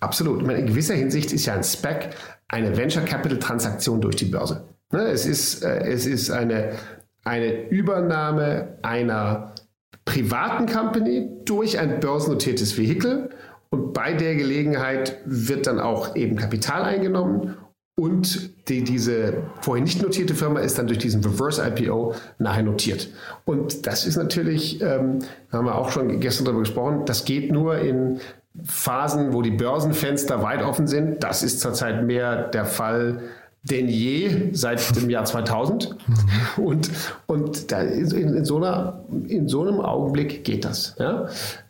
[0.00, 0.42] Absolut.
[0.42, 2.10] in gewisser Hinsicht ist ja ein Spec
[2.48, 4.64] eine Venture Capital Transaktion durch die Börse.
[4.92, 6.72] Ne, es ist, äh, es ist eine,
[7.24, 9.54] eine Übernahme einer
[10.04, 13.30] privaten Company durch ein börsennotiertes Vehikel
[13.70, 17.56] und bei der Gelegenheit wird dann auch eben Kapital eingenommen
[17.98, 23.08] und die, diese vorher nicht notierte Firma ist dann durch diesen Reverse IPO nachher notiert.
[23.44, 25.18] Und das ist natürlich, ähm,
[25.50, 28.20] haben wir auch schon gestern darüber gesprochen, das geht nur in
[28.64, 31.22] Phasen, wo die Börsenfenster weit offen sind.
[31.22, 33.20] Das ist zurzeit mehr der Fall
[33.62, 35.96] denn je seit dem Jahr 2000.
[36.06, 36.64] Mhm.
[36.64, 36.90] Und,
[37.26, 40.96] und da in, in, so einer, in so einem Augenblick geht das.
[40.98, 41.28] Ja?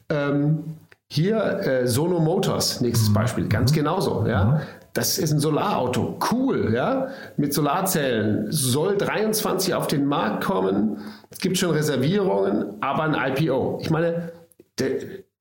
[0.08, 0.76] Ähm,
[1.08, 3.14] hier äh, Sono Motors, nächstes mhm.
[3.14, 4.26] Beispiel, ganz genauso.
[4.26, 4.44] Ja?
[4.44, 4.60] Mhm.
[4.92, 10.98] Das ist ein Solarauto, cool, ja, mit Solarzellen, soll 23 auf den Markt kommen.
[11.30, 13.78] Es gibt schon Reservierungen, aber ein IPO.
[13.80, 14.32] Ich meine,
[14.80, 14.88] der,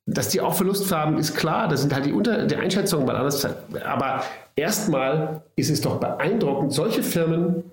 [0.08, 1.68] dass die auch Verlust haben, ist klar.
[1.68, 3.46] Das sind halt die, Unter die Einschätzungen mal anders.
[3.86, 4.24] Aber
[4.56, 7.64] erstmal ist es doch beeindruckend, solche Firmen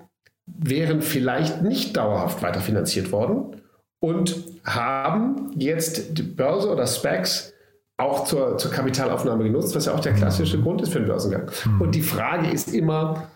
[0.46, 3.62] wären vielleicht nicht dauerhaft weiterfinanziert worden
[4.00, 7.54] und haben jetzt die Börse oder Specs
[7.96, 11.50] auch zur, zur Kapitalaufnahme genutzt, was ja auch der klassische Grund ist für den Börsengang.
[11.64, 11.80] Mhm.
[11.80, 13.28] Und die Frage ist immer,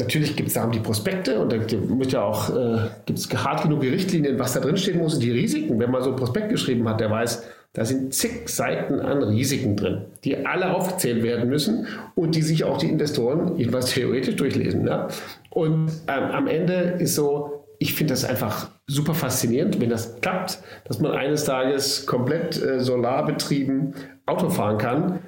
[0.00, 1.56] Natürlich gibt es da die Prospekte und da
[1.88, 5.22] muss ja auch, äh, gibt es hart genug Richtlinien, was da drin stehen muss und
[5.24, 5.80] die Risiken.
[5.80, 7.42] Wenn man so ein Prospekt geschrieben hat, der weiß,
[7.74, 12.64] da sind zig Seiten an Risiken drin, die alle aufgezählt werden müssen und die sich
[12.64, 14.82] auch die Investoren jedenfalls theoretisch durchlesen.
[14.82, 15.08] Ne?
[15.50, 20.60] Und ähm, am Ende ist so, ich finde das einfach super faszinierend, wenn das klappt,
[20.84, 23.94] dass man eines Tages komplett äh, solarbetrieben
[24.26, 25.20] Auto fahren kann.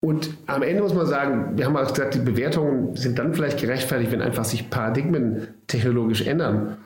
[0.00, 3.60] Und am Ende muss man sagen, wir haben auch gesagt, die Bewertungen sind dann vielleicht
[3.60, 6.78] gerechtfertigt, wenn einfach sich Paradigmen technologisch ändern.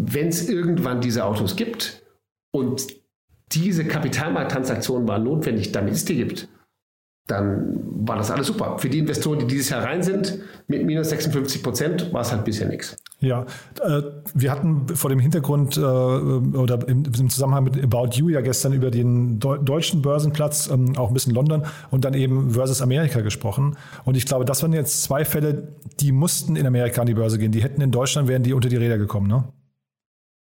[0.00, 2.02] Wenn es irgendwann diese Autos gibt
[2.52, 2.86] und
[3.52, 6.48] diese Kapitalmarkttransaktion war notwendig, damit es die gibt,
[7.28, 8.78] dann war das alles super.
[8.78, 12.44] Für die Investoren, die dieses Jahr rein sind, mit minus 56 Prozent, war es halt
[12.44, 12.96] bisher nichts.
[13.20, 13.44] Ja,
[13.82, 18.40] äh, wir hatten vor dem Hintergrund äh, oder im, im, Zusammenhang mit About You ja
[18.40, 22.80] gestern über den Deu deutschen Börsenplatz, ähm, auch ein bisschen London und dann eben versus
[22.80, 23.76] Amerika gesprochen.
[24.04, 27.38] Und ich glaube, das waren jetzt zwei Fälle, die mussten in Amerika an die Börse
[27.38, 27.52] gehen.
[27.52, 29.44] Die hätten in Deutschland, wären die unter die Räder gekommen, ne?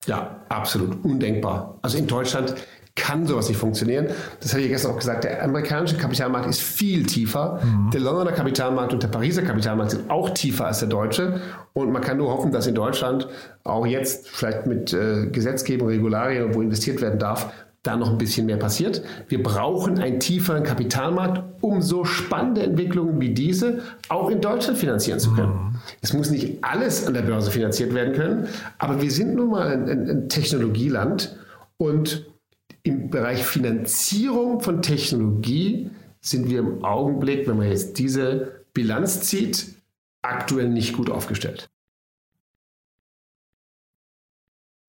[0.06, 1.78] Ja, absolut undenkbar.
[1.82, 2.54] Also in Deutschland
[2.94, 4.08] kann sowas nicht funktionieren.
[4.40, 5.24] Das habe ich gestern auch gesagt.
[5.24, 7.60] Der amerikanische Kapitalmarkt ist viel tiefer.
[7.62, 7.90] Mhm.
[7.90, 11.40] Der Londoner Kapitalmarkt und der Pariser Kapitalmarkt sind auch tiefer als der deutsche.
[11.72, 13.28] Und man kann nur hoffen, dass in Deutschland
[13.64, 17.52] auch jetzt vielleicht mit äh, Gesetzgebung, Regularien, wo investiert werden darf,
[17.82, 19.02] da noch ein bisschen mehr passiert.
[19.26, 25.18] Wir brauchen einen tieferen Kapitalmarkt, um so spannende Entwicklungen wie diese auch in Deutschland finanzieren
[25.18, 25.52] zu können.
[25.52, 25.74] Mhm.
[26.00, 29.66] Es muss nicht alles an der Börse finanziert werden können, aber wir sind nun mal
[29.66, 31.36] ein, ein, ein Technologieland
[31.76, 32.26] und
[32.82, 35.90] im Bereich Finanzierung von Technologie
[36.20, 39.74] sind wir im Augenblick, wenn man jetzt diese Bilanz zieht,
[40.22, 41.68] aktuell nicht gut aufgestellt.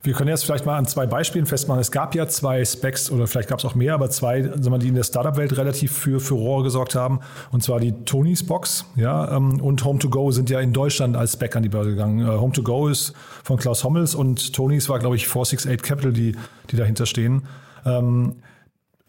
[0.05, 1.79] Wir können jetzt vielleicht mal an zwei Beispielen festmachen.
[1.79, 4.95] Es gab ja zwei Specs oder vielleicht gab es auch mehr, aber zwei, die in
[4.95, 7.21] der Startup-Welt relativ für Furore gesorgt haben.
[7.51, 11.55] Und zwar die Tonys Box ja, ähm, und Home2Go sind ja in Deutschland als Spec
[11.55, 12.19] an die Börse gegangen.
[12.19, 13.13] Äh, Home2Go ist
[13.45, 16.35] von Klaus Hommels und Tonys war, glaube ich, 468 Capital, die,
[16.69, 17.43] die dahinter stehen.
[17.85, 18.35] Ähm,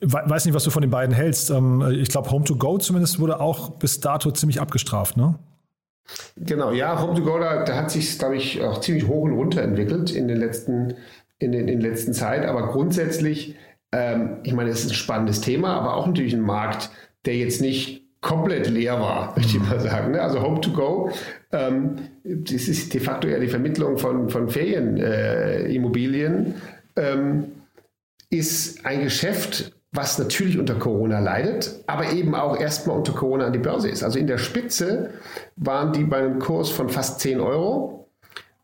[0.01, 1.51] weiß nicht, was du von den beiden hältst.
[1.51, 5.37] Ähm, ich glaube, Home to Go zumindest wurde auch bis dato ziemlich abgestraft, ne?
[6.37, 9.33] Genau, ja, Home to Go, da, da hat sich, glaube ich, auch ziemlich hoch und
[9.33, 10.95] runter entwickelt in den letzten,
[11.39, 12.45] in den, in letzten Zeit.
[12.45, 13.55] Aber grundsätzlich,
[13.93, 16.91] ähm, ich meine, es ist ein spannendes Thema, aber auch natürlich ein Markt,
[17.25, 20.13] der jetzt nicht komplett leer war, möchte ich mal sagen.
[20.13, 20.21] Ne?
[20.21, 21.11] Also Home to Go,
[21.53, 26.55] ähm, das ist de facto ja die Vermittlung von, von Ferienimmobilien.
[26.97, 27.45] Äh, ähm,
[28.31, 33.53] ist ein Geschäft, was natürlich unter Corona leidet, aber eben auch erstmal unter Corona an
[33.53, 34.03] die Börse ist.
[34.03, 35.11] Also in der Spitze
[35.57, 38.09] waren die bei einem Kurs von fast 10 Euro,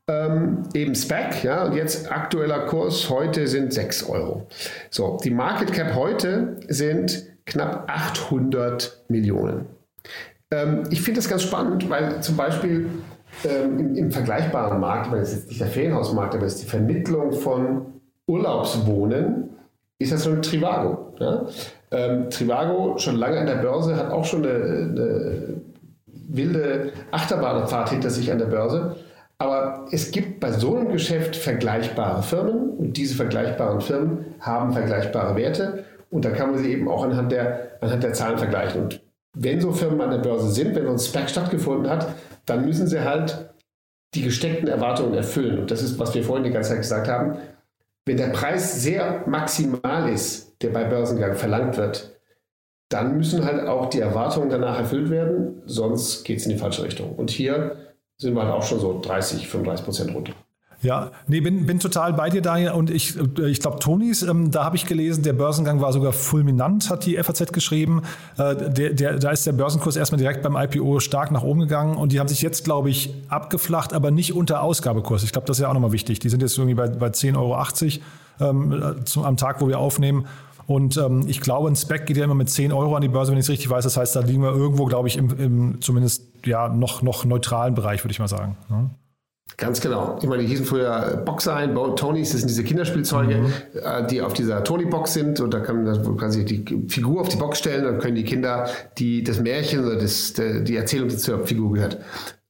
[0.09, 4.49] ähm, eben SPAC, ja, und jetzt aktueller Kurs heute sind 6 Euro.
[4.91, 9.67] So, die Market Cap heute sind knapp 800 Millionen.
[10.51, 12.89] Ähm, ich finde das ganz spannend, weil zum Beispiel
[13.45, 16.69] ähm, im, im, vergleichbaren Markt, weil es jetzt nicht der Ferienhausmarkt, aber es ist die
[16.69, 18.00] Vermittlung von
[18.31, 19.51] Urlaubswohnen,
[19.99, 21.15] ist das schon Trivago.
[21.19, 21.47] Ja?
[21.91, 25.61] Ähm, Trivago, schon lange an der Börse, hat auch schon eine, eine
[26.07, 28.97] wilde Achterbahnfahrt hinter sich an der Börse.
[29.39, 35.35] Aber es gibt bei so einem Geschäft vergleichbare Firmen und diese vergleichbaren Firmen haben vergleichbare
[35.35, 38.83] Werte und da kann man sie eben auch anhand der, anhand der Zahlen vergleichen.
[38.83, 39.01] Und
[39.35, 42.09] wenn so Firmen an der Börse sind, wenn so ein SPAC stattgefunden hat,
[42.47, 43.51] dann müssen sie halt
[44.15, 45.61] die gesteckten Erwartungen erfüllen.
[45.61, 47.37] Und das ist, was wir vorhin die ganze Zeit gesagt haben.
[48.07, 52.21] Wenn der Preis sehr maximal ist, der bei Börsengang verlangt wird,
[52.89, 56.83] dann müssen halt auch die Erwartungen danach erfüllt werden, sonst geht es in die falsche
[56.83, 57.15] Richtung.
[57.15, 60.35] Und hier sind wir halt auch schon so 30, 35 Prozent runter.
[60.83, 62.73] Ja, nee, bin, bin total bei dir, Daniel.
[62.73, 66.13] Und ich, äh, ich glaube, Tonis, ähm, da habe ich gelesen, der Börsengang war sogar
[66.13, 68.03] fulminant, hat die FAZ geschrieben.
[68.39, 71.97] Äh, der, der, da ist der Börsenkurs erstmal direkt beim IPO stark nach oben gegangen
[71.97, 75.23] und die haben sich jetzt, glaube ich, abgeflacht, aber nicht unter Ausgabekurs.
[75.23, 76.19] Ich glaube, das ist ja auch nochmal wichtig.
[76.19, 80.27] Die sind jetzt irgendwie bei, bei 10,80 Euro ähm, zum, am Tag, wo wir aufnehmen.
[80.67, 83.33] Und ähm, ich glaube, ein Spec geht ja immer mit 10 Euro an die Börse,
[83.33, 83.85] wenn ich es richtig weiß.
[83.85, 87.75] Das heißt, da liegen wir irgendwo, glaube ich, im, im zumindest ja noch, noch neutralen
[87.75, 88.57] Bereich, würde ich mal sagen.
[88.69, 88.91] Ne?
[89.57, 90.19] Ganz genau.
[90.21, 93.53] Ich meine, die hießen früher Boxein, Tonys, das sind diese Kinderspielzeuge, mhm.
[93.75, 97.37] Äh, die auf dieser Tony-Box sind und da kann man quasi die Figur auf die
[97.37, 101.47] Box stellen, dann können die Kinder die, das Märchen oder das, die Erzählung, die zur
[101.47, 101.99] Figur gehört.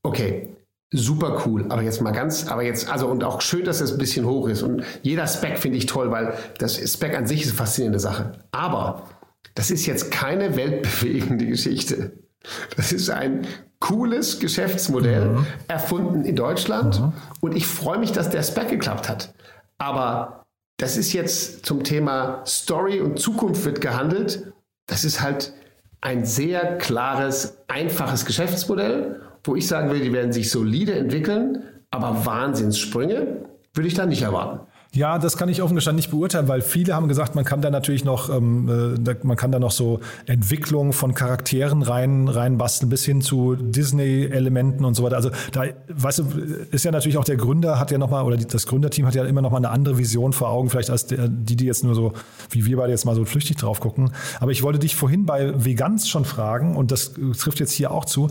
[0.03, 0.57] Okay,
[0.93, 1.67] super cool.
[1.69, 4.49] Aber jetzt mal ganz, aber jetzt, also und auch schön, dass es ein bisschen hoch
[4.49, 4.63] ist.
[4.63, 8.33] Und jeder Spec finde ich toll, weil das Spec an sich ist eine faszinierende Sache.
[8.53, 9.09] Aber
[9.55, 12.13] das ist jetzt keine weltbewegende Geschichte.
[12.77, 13.47] Das ist ein
[13.79, 15.47] cooles Geschäftsmodell, mhm.
[15.69, 17.01] erfunden in Deutschland.
[17.01, 17.13] Mhm.
[17.41, 19.35] Und ich freue mich, dass der Spec geklappt hat.
[19.79, 20.45] Aber
[20.79, 24.53] das ist jetzt zum Thema Story und Zukunft wird gehandelt.
[24.87, 25.53] Das ist halt
[26.01, 32.27] ein sehr klares, einfaches Geschäftsmodell wo ich sagen würde, die werden sich solide entwickeln, aber
[32.27, 34.67] Wahnsinnssprünge würde ich da nicht erwarten.
[34.93, 37.71] Ja, das kann ich offen gestanden nicht beurteilen, weil viele haben gesagt, man kann da
[37.71, 43.05] natürlich noch, ähm, äh, man kann da noch so Entwicklung von Charakteren rein, reinbasteln bis
[43.05, 45.15] hin zu Disney-Elementen und so weiter.
[45.15, 46.25] Also da, weißt du,
[46.73, 49.43] ist ja natürlich auch der Gründer hat ja nochmal, oder das Gründerteam hat ja immer
[49.43, 52.13] nochmal eine andere Vision vor Augen, vielleicht als der, die, die jetzt nur so,
[52.51, 54.11] wie wir beide jetzt mal so flüchtig drauf gucken.
[54.41, 58.07] Aber ich wollte dich vorhin bei Veganz schon fragen, und das trifft jetzt hier auch
[58.07, 58.29] zu,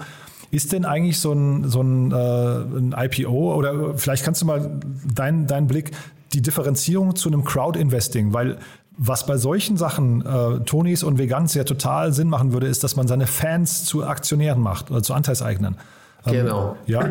[0.51, 4.79] ist denn eigentlich so ein, so ein, äh, ein IPO oder vielleicht kannst du mal
[5.13, 5.91] deinen dein Blick,
[6.33, 8.57] die Differenzierung zu einem Crowd-Investing, weil
[9.01, 12.97] was bei solchen Sachen äh, Tonis und Vegans ja total Sinn machen würde, ist, dass
[12.97, 15.77] man seine Fans zu Aktionären macht oder zu Anteilseignern.
[16.25, 16.75] Ähm, genau.
[16.85, 17.07] Ja.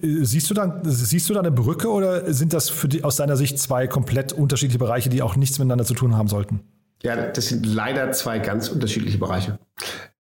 [0.00, 3.36] Siehst du, da, siehst du da eine Brücke oder sind das für die, aus deiner
[3.36, 6.60] Sicht zwei komplett unterschiedliche Bereiche, die auch nichts miteinander zu tun haben sollten?
[7.02, 9.58] Ja, das sind leider zwei ganz unterschiedliche Bereiche.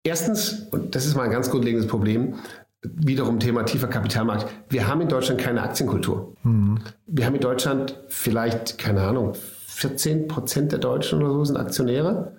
[0.02, 2.34] Erstens, und das ist mal ein ganz grundlegendes Problem,
[2.84, 4.46] wiederum Thema tiefer Kapitalmarkt.
[4.68, 6.34] Wir haben in Deutschland keine Aktienkultur.
[6.42, 6.78] Mhm.
[7.06, 12.32] Wir haben in Deutschland vielleicht, keine Ahnung, 14 Prozent der Deutschen oder so sind Aktionäre.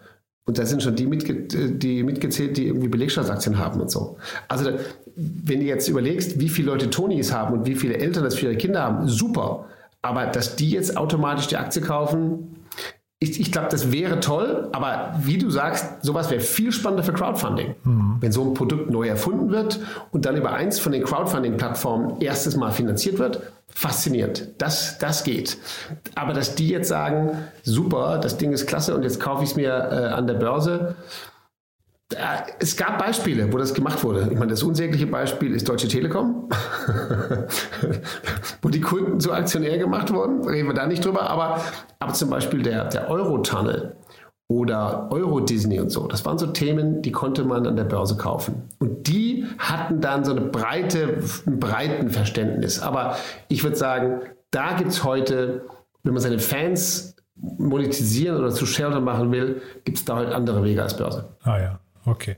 [0.47, 4.17] Und da sind schon die, mitge die mitgezählt, die irgendwie Belegschaftsaktien haben und so.
[4.47, 4.71] Also
[5.15, 8.47] wenn du jetzt überlegst, wie viele Leute Tonis haben und wie viele Eltern das für
[8.47, 9.65] ihre Kinder haben, super.
[10.03, 12.54] Aber dass die jetzt automatisch die Aktie kaufen,
[13.25, 17.13] ich, ich glaube, das wäre toll, aber wie du sagst, sowas wäre viel spannender für
[17.13, 17.75] Crowdfunding.
[17.83, 18.17] Mhm.
[18.19, 19.79] Wenn so ein Produkt neu erfunden wird
[20.11, 24.49] und dann über eins von den Crowdfunding-Plattformen erstes Mal finanziert wird, faszinierend.
[24.59, 25.57] Das, das geht.
[26.13, 27.31] Aber dass die jetzt sagen,
[27.63, 30.95] super, das Ding ist klasse und jetzt kaufe ich es mir äh, an der Börse,
[32.59, 34.29] es gab Beispiele, wo das gemacht wurde.
[34.31, 36.49] Ich meine, das unsägliche Beispiel ist Deutsche Telekom,
[38.61, 40.47] wo die Kunden zu Aktionär gemacht wurden.
[40.47, 41.29] Reden wir da nicht drüber.
[41.29, 41.61] Aber,
[41.99, 43.95] aber zum Beispiel der, der Euro-Tunnel
[44.47, 48.69] oder Euro-Disney und so, das waren so Themen, die konnte man an der Börse kaufen.
[48.77, 52.79] Und die hatten dann so eine breite, ein breiten Verständnis.
[52.79, 55.65] Aber ich würde sagen, da gibt es heute,
[56.03, 60.63] wenn man seine Fans monetisieren oder zu Shareholder machen will, gibt es da heute andere
[60.63, 61.29] Wege als Börse.
[61.43, 61.79] Ah ja.
[62.05, 62.37] Okay.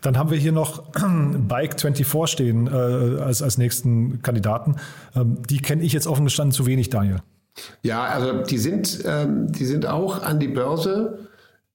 [0.00, 0.82] Dann haben wir hier noch
[1.48, 4.76] Bike 24 stehen äh, als, als nächsten Kandidaten.
[5.14, 7.18] Ähm, die kenne ich jetzt offen gestanden zu wenig, Daniel.
[7.82, 11.28] Ja, also die sind, ähm, die sind auch an die Börse.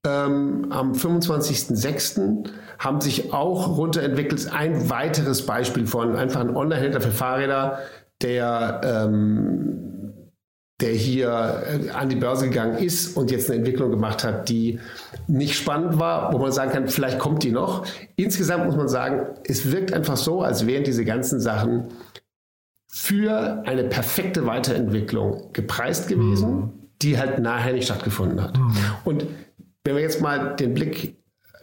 [0.05, 2.49] Ähm, am 25.06.
[2.79, 4.51] haben sich auch runterentwickelt.
[4.51, 7.79] Ein weiteres Beispiel von einfach ein Online-Händler für Fahrräder,
[8.21, 9.96] der ähm,
[10.79, 14.79] der hier äh, an die Börse gegangen ist und jetzt eine Entwicklung gemacht hat, die
[15.27, 17.85] nicht spannend war, wo man sagen kann, vielleicht kommt die noch.
[18.15, 21.87] Insgesamt muss man sagen, es wirkt einfach so, als wären diese ganzen Sachen
[22.87, 26.73] für eine perfekte Weiterentwicklung gepreist gewesen, mhm.
[27.01, 28.57] die halt nachher nicht stattgefunden hat.
[28.57, 28.75] Mhm.
[29.03, 29.25] Und
[29.83, 31.17] wenn wir jetzt mal den Blick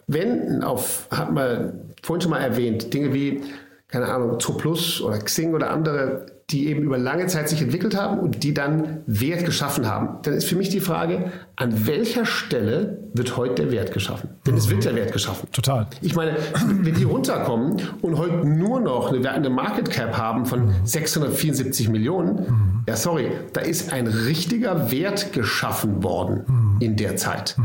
[0.06, 3.42] wenden auf, hat man vorhin schon mal erwähnt, Dinge wie,
[3.88, 8.18] keine Ahnung, Zooplus oder Xing oder andere die eben über lange Zeit sich entwickelt haben
[8.18, 10.18] und die dann Wert geschaffen haben.
[10.22, 14.30] Dann ist für mich die Frage, an welcher Stelle wird heute der Wert geschaffen?
[14.46, 15.48] Denn es wird der Wert geschaffen.
[15.52, 15.86] Total.
[16.02, 20.74] Ich meine, wenn die runterkommen und heute nur noch eine, eine Market Cap haben von
[20.84, 27.56] 674 Millionen, ja sorry, da ist ein richtiger Wert geschaffen worden in der Zeit.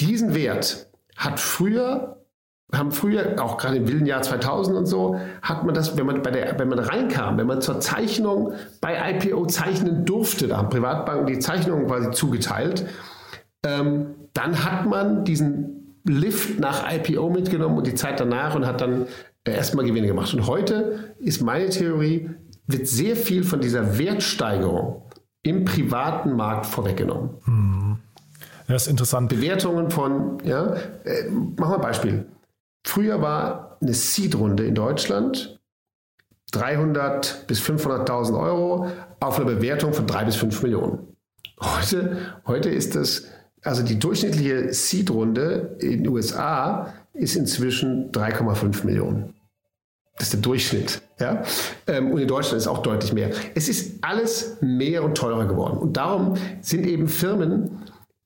[0.00, 2.21] Diesen Wert hat früher
[2.72, 6.22] haben früher, auch gerade im wilden Jahr 2000 und so, hat man das, wenn man,
[6.22, 10.70] bei der, wenn man reinkam, wenn man zur Zeichnung bei IPO zeichnen durfte, da haben
[10.70, 12.86] Privatbanken die Zeichnungen quasi zugeteilt,
[13.64, 18.80] ähm, dann hat man diesen Lift nach IPO mitgenommen und die Zeit danach und hat
[18.80, 19.06] dann
[19.44, 20.32] äh, erstmal Gewinne gemacht.
[20.34, 22.30] Und heute ist meine Theorie,
[22.66, 25.02] wird sehr viel von dieser Wertsteigerung
[25.42, 27.30] im privaten Markt vorweggenommen.
[27.44, 27.98] Mhm.
[28.66, 29.28] Das ist interessant.
[29.28, 32.26] Bewertungen von, ja, äh, machen wir ein Beispiel.
[32.84, 35.60] Früher war eine Seed-Runde in Deutschland
[36.52, 38.88] 300 bis 500.000 Euro
[39.20, 41.16] auf eine Bewertung von 3 bis 5 Millionen.
[41.60, 43.26] Heute, heute ist das,
[43.62, 49.34] also die durchschnittliche Seed-Runde in den USA ist inzwischen 3,5 Millionen.
[50.16, 51.00] Das ist der Durchschnitt.
[51.18, 51.42] Ja?
[51.86, 53.30] Ähm, und in Deutschland ist auch deutlich mehr.
[53.54, 55.78] Es ist alles mehr und teurer geworden.
[55.78, 57.82] Und darum sind eben Firmen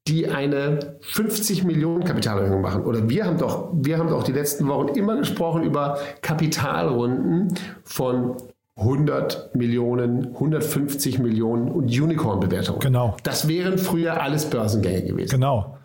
[0.09, 2.85] die eine 50 Millionen Kapitalerhöhung machen.
[2.85, 8.37] Oder wir haben doch, wir haben doch die letzten Wochen immer gesprochen über Kapitalrunden von
[8.77, 12.81] 100 Millionen, 150 Millionen und Unicorn-Bewertungen.
[12.81, 13.17] Genau.
[13.23, 15.31] Das wären früher alles Börsengänge gewesen.
[15.31, 15.76] Genau.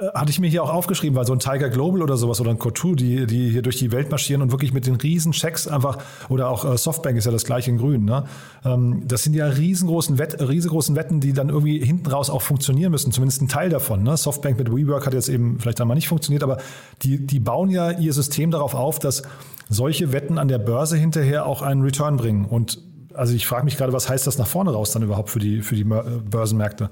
[0.00, 2.50] Äh, hatte ich mir hier auch aufgeschrieben, weil so ein Tiger Global oder sowas oder
[2.50, 5.68] ein Cotu, die, die hier durch die Welt marschieren und wirklich mit den riesen Checks
[5.68, 8.24] einfach, oder auch äh, Softbank ist ja das gleiche in Grün, ne?
[8.64, 12.92] Ähm, das sind ja riesengroßen, Wett, riesengroßen Wetten, die dann irgendwie hinten raus auch funktionieren
[12.92, 14.02] müssen, zumindest ein Teil davon.
[14.02, 14.16] Ne?
[14.16, 16.58] Softbank mit WeWork hat jetzt eben vielleicht einmal nicht funktioniert, aber
[17.02, 19.22] die, die bauen ja ihr System darauf auf, dass
[19.68, 22.44] solche Wetten an der Börse hinterher auch einen Return bringen.
[22.44, 22.80] Und
[23.14, 25.62] also ich frage mich gerade, was heißt das nach vorne raus dann überhaupt für die,
[25.62, 26.90] für die Börsenmärkte?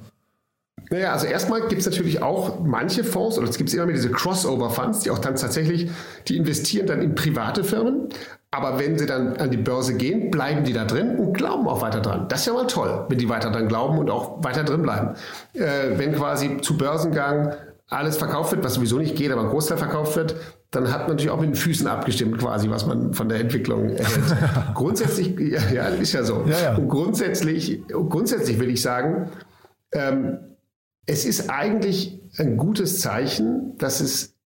[0.91, 4.11] Naja, also erstmal gibt es natürlich auch manche Fonds, oder es gibt immer mehr diese
[4.11, 5.89] Crossover-Funds, die auch dann tatsächlich,
[6.27, 8.09] die investieren dann in private Firmen,
[8.51, 11.81] aber wenn sie dann an die Börse gehen, bleiben die da drin und glauben auch
[11.83, 12.27] weiter dran.
[12.29, 15.15] Das ist ja mal toll, wenn die weiter dran glauben und auch weiter drin bleiben.
[15.55, 17.55] Äh, wenn quasi zu Börsengang
[17.89, 20.35] alles verkauft wird, was sowieso nicht geht, aber ein Großteil verkauft wird,
[20.73, 23.91] dann hat man natürlich auch mit den Füßen abgestimmt, quasi, was man von der Entwicklung
[23.91, 24.37] erhält.
[24.75, 26.45] grundsätzlich, ja, ja, ist ja so.
[26.47, 26.77] Ja, ja.
[26.77, 29.31] Und grundsätzlich, grundsätzlich will ich sagen,
[29.93, 30.39] ähm,
[31.07, 34.37] es ist eigentlich ein gutes Zeichen, dass es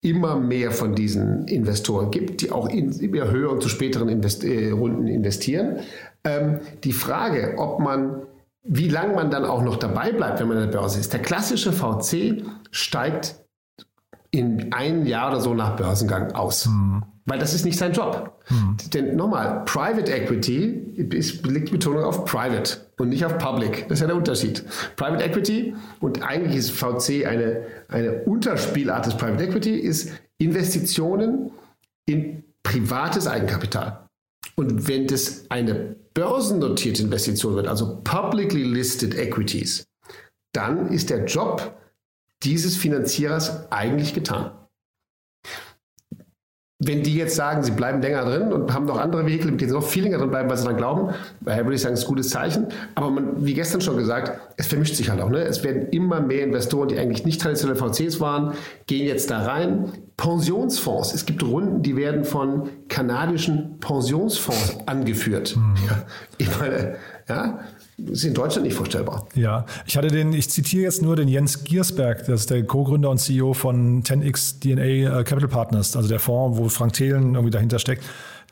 [0.00, 4.44] immer mehr von diesen Investoren gibt, die auch in immer höher und zu späteren Invest
[4.44, 5.80] äh, Runden investieren.
[6.24, 8.22] Ähm, die Frage, ob man,
[8.62, 11.12] wie lange man dann auch noch dabei bleibt, wenn man an der Börse ist.
[11.12, 13.36] Der klassische VC steigt
[14.30, 16.66] in einem Jahr oder so nach Börsengang aus.
[16.66, 17.02] Mhm.
[17.24, 18.40] Weil das ist nicht sein Job.
[18.50, 18.76] Mhm.
[18.94, 23.88] Denn nochmal, Private Equity ist, liegt Betonung auf Private und nicht auf Public.
[23.88, 24.64] Das ist ja der Unterschied.
[24.96, 31.50] Private Equity und eigentlich ist VC eine, eine Unterspielart des Private Equity, ist Investitionen
[32.06, 34.08] in privates Eigenkapital.
[34.56, 39.86] Und wenn das eine börsennotierte Investition wird, also publicly listed equities,
[40.52, 41.80] dann ist der Job
[42.42, 44.50] dieses Finanzierers eigentlich getan.
[46.80, 49.70] Wenn die jetzt sagen, sie bleiben länger drin und haben noch andere Vehikel, mit denen
[49.70, 52.04] sie noch viel länger drin bleiben, weil sie dann glauben, daher würde ich sagen, ist
[52.04, 52.68] ein gutes Zeichen.
[52.94, 55.28] Aber man, wie gestern schon gesagt, es vermischt sich halt auch.
[55.28, 55.42] Ne?
[55.42, 58.54] Es werden immer mehr Investoren, die eigentlich nicht traditionelle VCs waren,
[58.86, 59.92] gehen jetzt da rein.
[60.16, 61.14] Pensionsfonds.
[61.14, 65.56] Es gibt Runden, die werden von kanadischen Pensionsfonds angeführt.
[65.56, 65.74] Mhm.
[65.88, 66.02] Ja,
[66.38, 66.96] ich meine,
[67.28, 67.58] ja,
[67.98, 69.26] ist in Deutschland nicht vorstellbar.
[69.34, 73.10] Ja, ich hatte den, ich zitiere jetzt nur den Jens Giersberg, das ist der Co-Gründer
[73.10, 77.50] und CEO von 10x DNA äh, Capital Partners, also der Fonds, wo Frank Thelen irgendwie
[77.50, 78.04] dahinter steckt.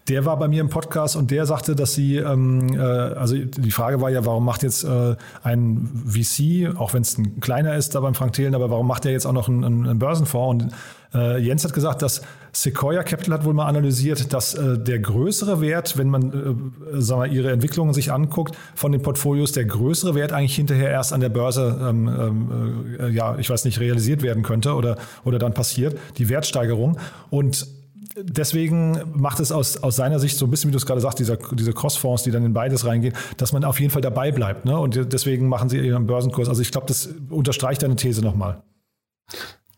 [0.08, 3.70] Der war bei mir im Podcast und der sagte, dass sie, ähm, äh, also die
[3.72, 7.94] Frage war ja, warum macht jetzt äh, ein VC, auch wenn es ein kleiner ist
[7.94, 10.64] da beim Frank Thelen, aber warum macht er jetzt auch noch einen, einen Börsenfonds?
[10.64, 10.72] Und
[11.14, 15.60] äh, Jens hat gesagt, dass Sequoia Capital hat wohl mal analysiert, dass äh, der größere
[15.60, 20.14] Wert, wenn man äh, sagen wir, ihre Entwicklungen sich anguckt von den Portfolios, der größere
[20.14, 24.22] Wert eigentlich hinterher erst an der Börse, ähm, ähm äh, ja, ich weiß nicht, realisiert
[24.22, 26.98] werden könnte oder, oder dann passiert, die Wertsteigerung.
[27.30, 27.66] Und
[28.18, 31.18] deswegen macht es aus, aus seiner Sicht so ein bisschen, wie du es gerade sagst,
[31.18, 34.64] dieser, diese Crossfonds, die dann in beides reingehen, dass man auf jeden Fall dabei bleibt.
[34.64, 34.78] Ne?
[34.78, 36.48] Und deswegen machen sie ihren Börsenkurs.
[36.48, 38.62] Also ich glaube, das unterstreicht deine These nochmal.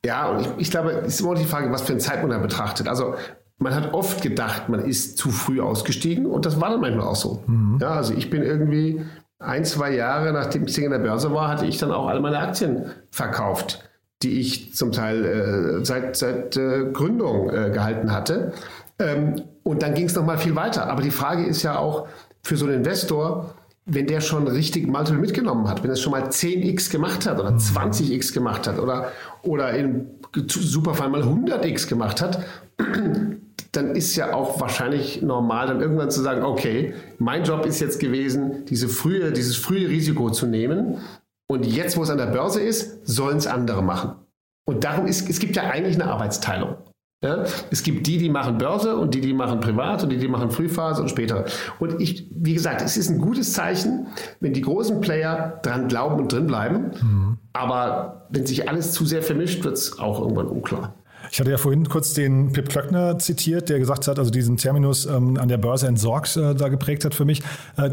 [0.05, 2.41] Ja, und ich, ich glaube, es ist immer die Frage, was für einen Zeitpunkt er
[2.41, 2.89] betrachtet.
[2.89, 3.15] Also
[3.59, 7.17] man hat oft gedacht, man ist zu früh ausgestiegen und das war dann manchmal auch
[7.17, 7.43] so.
[7.47, 7.79] Mhm.
[7.81, 9.05] Ja, also ich bin irgendwie
[9.41, 12.39] ein, zwei Jahre nachdem ich in der Börse war, hatte ich dann auch alle meine
[12.39, 13.89] Aktien verkauft
[14.23, 18.53] die ich zum Teil äh, seit, seit äh, Gründung äh, gehalten hatte.
[18.99, 20.89] Ähm, und dann ging es nochmal viel weiter.
[20.91, 22.09] Aber die Frage ist ja auch,
[22.43, 23.55] für so einen Investor,
[23.89, 27.51] wenn der schon richtig Multiple mitgenommen hat, wenn er schon mal 10x gemacht hat oder
[27.51, 29.13] 20x gemacht hat oder,
[29.43, 30.07] oder in
[30.47, 32.45] Superfall mal 100x gemacht hat,
[33.73, 37.99] dann ist ja auch wahrscheinlich normal, dann irgendwann zu sagen, okay, mein Job ist jetzt
[37.99, 40.99] gewesen, diese frühe, dieses frühe Risiko zu nehmen
[41.51, 44.17] und jetzt, wo es an der Börse ist, sollen es andere machen.
[44.67, 46.77] Und darum ist, es gibt ja eigentlich eine Arbeitsteilung.
[47.21, 47.43] Ja,
[47.73, 50.53] es gibt die, die machen Börse und die, die machen Privat und die, die machen
[50.53, 51.47] Frühphase und später.
[51.81, 54.07] Und ich, wie gesagt, es ist ein gutes Zeichen,
[54.39, 56.93] wenn die großen Player dran glauben und drin bleiben.
[57.03, 57.39] Mhm.
[57.53, 60.95] Aber wenn sich alles zu sehr vermischt, wird es auch irgendwann unklar.
[61.33, 65.05] Ich hatte ja vorhin kurz den Pip Klöckner zitiert, der gesagt hat, also diesen Terminus
[65.05, 67.43] ähm, an der Börse entsorgt äh, da geprägt hat für mich.
[67.77, 67.91] Äh,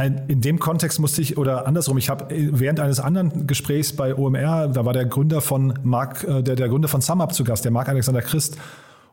[0.00, 4.16] in dem Kontext musste ich, oder andersrum, ich habe äh, während eines anderen Gesprächs bei
[4.16, 7.64] OMR, da war der Gründer von Mark, äh, der, der Gründer von SumUp zu Gast,
[7.64, 8.56] der Marc Alexander Christ.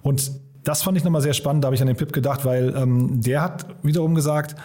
[0.02, 0.32] Und
[0.64, 3.22] das fand ich nochmal sehr spannend, da habe ich an den Pip gedacht, weil ähm,
[3.22, 4.56] der hat wiederum gesagt,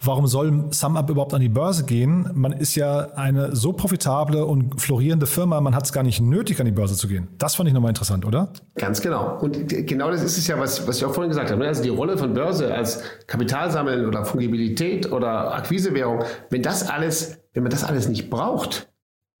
[0.00, 2.30] warum soll SumUp überhaupt an die Börse gehen?
[2.34, 6.60] Man ist ja eine so profitable und florierende Firma, man hat es gar nicht nötig,
[6.60, 7.28] an die Börse zu gehen.
[7.38, 8.48] Das fand ich nochmal interessant, oder?
[8.76, 9.38] Ganz genau.
[9.40, 11.60] Und genau das ist es ja, was, was ich auch vorhin gesagt habe.
[11.60, 11.68] Ne?
[11.68, 17.62] Also die Rolle von Börse als Kapitalsammeln oder Fungibilität oder Akquisewährung, wenn das alles, wenn
[17.62, 18.88] man das alles nicht braucht,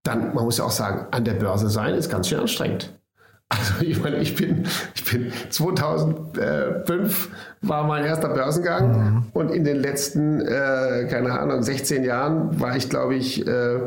[0.04, 2.97] dann, man muss ja auch sagen, an der Börse sein ist ganz schön anstrengend.
[3.50, 7.28] Also ich meine, ich bin, ich bin 2005
[7.62, 9.24] war mein erster Börsengang mhm.
[9.32, 13.78] und in den letzten, äh, keine Ahnung, 16 Jahren war ich, glaube ich, äh,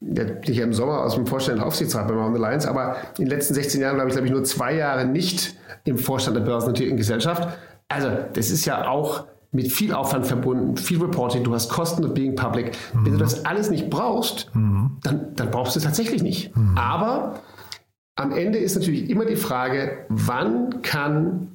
[0.00, 3.54] nicht im Sommer aus dem Vorstand der Aufsichtsrat bei Mountain Alliance, aber in den letzten
[3.54, 7.48] 16 Jahren habe ich, glaube ich, nur zwei Jahre nicht im Vorstand der börsennotierten Gesellschaft.
[7.88, 12.14] Also das ist ja auch mit viel Aufwand verbunden, viel Reporting, du hast Kosten of
[12.14, 12.72] being public.
[12.94, 13.04] Mhm.
[13.04, 13.22] Wenn du mhm.
[13.22, 14.96] das alles nicht brauchst, mhm.
[15.02, 16.56] dann, dann brauchst du es tatsächlich nicht.
[16.56, 16.76] Mhm.
[16.76, 17.34] Aber
[18.14, 21.48] am Ende ist natürlich immer die Frage, wann kann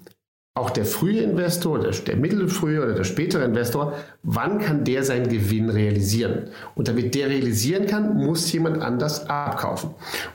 [0.57, 3.93] auch der frühe Investor, der, der mittelfrühe oder der spätere Investor,
[4.23, 6.49] wann kann der seinen Gewinn realisieren?
[6.73, 9.91] Und damit der realisieren kann, muss jemand anders abkaufen.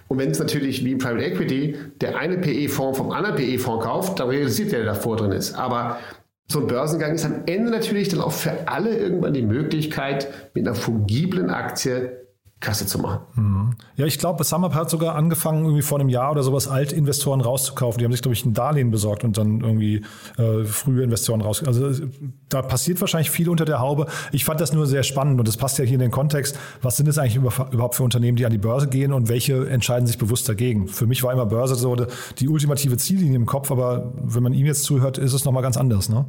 [0.06, 4.20] Und wenn es natürlich wie im Private Equity der eine PE-Fonds vom anderen PE-Fonds kauft,
[4.20, 5.54] dann realisiert der, der davor drin ist.
[5.54, 5.98] Aber
[6.46, 10.66] so ein Börsengang ist am Ende natürlich dann auch für alle irgendwann die Möglichkeit, mit
[10.66, 12.22] einer fungiblen Aktie
[12.62, 13.20] Kasse zu machen.
[13.34, 13.74] Mhm.
[13.96, 17.98] Ja, ich glaube, SumUp hat sogar angefangen, irgendwie vor einem Jahr oder sowas Altinvestoren rauszukaufen.
[17.98, 20.02] Die haben sich, glaube ich, ein Darlehen besorgt und dann irgendwie
[20.38, 21.62] äh, frühe Investoren raus.
[21.62, 21.90] Also
[22.48, 24.06] da passiert wahrscheinlich viel unter der Haube.
[24.30, 26.58] Ich fand das nur sehr spannend und das passt ja hier in den Kontext.
[26.80, 30.06] Was sind es eigentlich überhaupt für Unternehmen, die an die Börse gehen und welche entscheiden
[30.06, 30.88] sich bewusst dagegen?
[30.88, 31.96] Für mich war immer Börse so
[32.38, 35.76] die ultimative Ziellinie im Kopf, aber wenn man ihm jetzt zuhört, ist es nochmal ganz
[35.76, 36.26] anders, ne?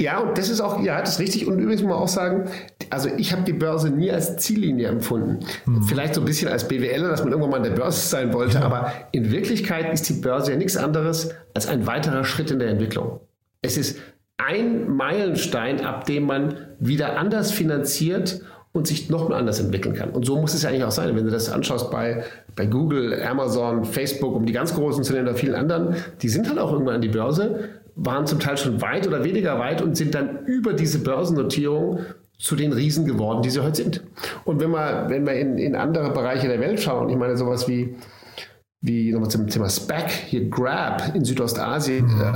[0.00, 1.48] Ja, und das ist auch, ja, das ist richtig.
[1.48, 2.48] Und übrigens muss man auch sagen,
[2.90, 5.40] also ich habe die Börse nie als Ziellinie empfunden.
[5.64, 5.82] Hm.
[5.82, 8.58] Vielleicht so ein bisschen als BWLer, dass man irgendwann mal an der Börse sein wollte,
[8.58, 8.64] ja.
[8.64, 12.68] aber in Wirklichkeit ist die Börse ja nichts anderes als ein weiterer Schritt in der
[12.68, 13.20] Entwicklung.
[13.60, 13.98] Es ist
[14.36, 18.40] ein Meilenstein, ab dem man wieder anders finanziert
[18.72, 20.10] und sich noch mal anders entwickeln kann.
[20.10, 21.16] Und so muss es ja eigentlich auch sein.
[21.16, 22.22] Wenn du das anschaust bei,
[22.54, 26.48] bei Google, Amazon, Facebook, um die ganz großen zu nennen oder vielen anderen, die sind
[26.48, 29.96] halt auch irgendwann an die Börse, waren zum Teil schon weit oder weniger weit und
[29.96, 32.00] sind dann über diese Börsennotierung
[32.38, 34.04] zu den Riesen geworden, die sie heute sind.
[34.44, 37.66] Und wenn wir, wenn wir in, in andere Bereiche der Welt schauen, ich meine sowas
[37.66, 37.96] wie,
[38.80, 42.34] wie nochmal zum Thema SPAC, hier Grab in Südostasien mhm.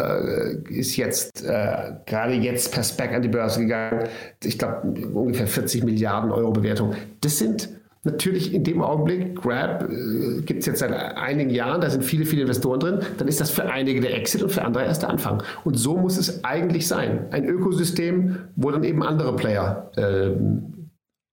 [0.68, 4.08] äh, ist jetzt äh, gerade jetzt per SPAC an die Börse gegangen.
[4.42, 6.94] Ich glaube ungefähr 40 Milliarden Euro Bewertung.
[7.20, 7.68] Das sind
[8.05, 12.24] Natürlich in dem Augenblick, Grab äh, gibt es jetzt seit einigen Jahren, da sind viele,
[12.24, 15.11] viele Investoren drin, dann ist das für einige der Exit und für andere erst der
[15.11, 15.42] Anfang.
[15.62, 17.26] Und so muss es eigentlich sein.
[17.30, 20.30] Ein Ökosystem, wo dann eben andere Player äh,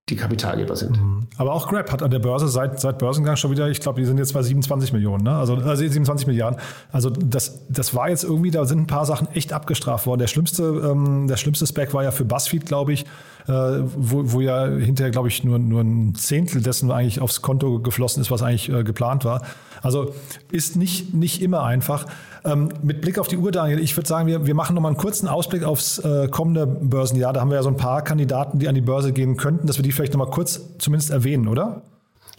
[0.10, 1.01] die Kapitalgeber sind.
[1.01, 1.28] Mhm.
[1.38, 4.05] Aber auch Grab hat an der Börse seit, seit Börsengang schon wieder, ich glaube, die
[4.05, 5.36] sind jetzt bei 27 Millionen, ne?
[5.36, 6.60] also, also 27 Milliarden.
[6.91, 10.20] Also das, das war jetzt irgendwie, da sind ein paar Sachen echt abgestraft worden.
[10.20, 13.05] Der schlimmste, ähm, der schlimmste Spec war ja für BuzzFeed, glaube ich,
[13.47, 17.80] äh, wo, wo ja hinterher, glaube ich, nur, nur ein Zehntel dessen eigentlich aufs Konto
[17.80, 19.41] geflossen ist, was eigentlich äh, geplant war.
[19.82, 20.13] Also
[20.51, 22.05] ist nicht, nicht immer einfach.
[22.45, 24.99] Ähm, mit Blick auf die Uhr, Daniel, ich würde sagen, wir, wir machen nochmal einen
[24.99, 27.34] kurzen Ausblick aufs äh, kommende Börsenjahr.
[27.34, 29.77] Da haben wir ja so ein paar Kandidaten, die an die Börse gehen könnten, dass
[29.77, 31.82] wir die vielleicht nochmal kurz zumindest erwähnen, oder?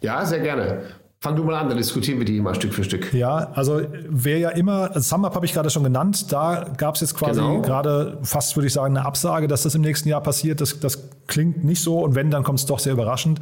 [0.01, 0.83] Ja, sehr gerne.
[1.23, 3.13] Fang du mal an, dann diskutieren wir die immer Stück für Stück.
[3.13, 7.03] Ja, also wer ja immer, also SumUp habe ich gerade schon genannt, da gab es
[7.03, 7.61] jetzt quasi genau.
[7.61, 10.63] gerade fast, würde ich sagen, eine Absage, dass das im nächsten Jahr passiert.
[10.63, 13.39] Das, das klingt nicht so und wenn, dann kommt es doch sehr überraschend.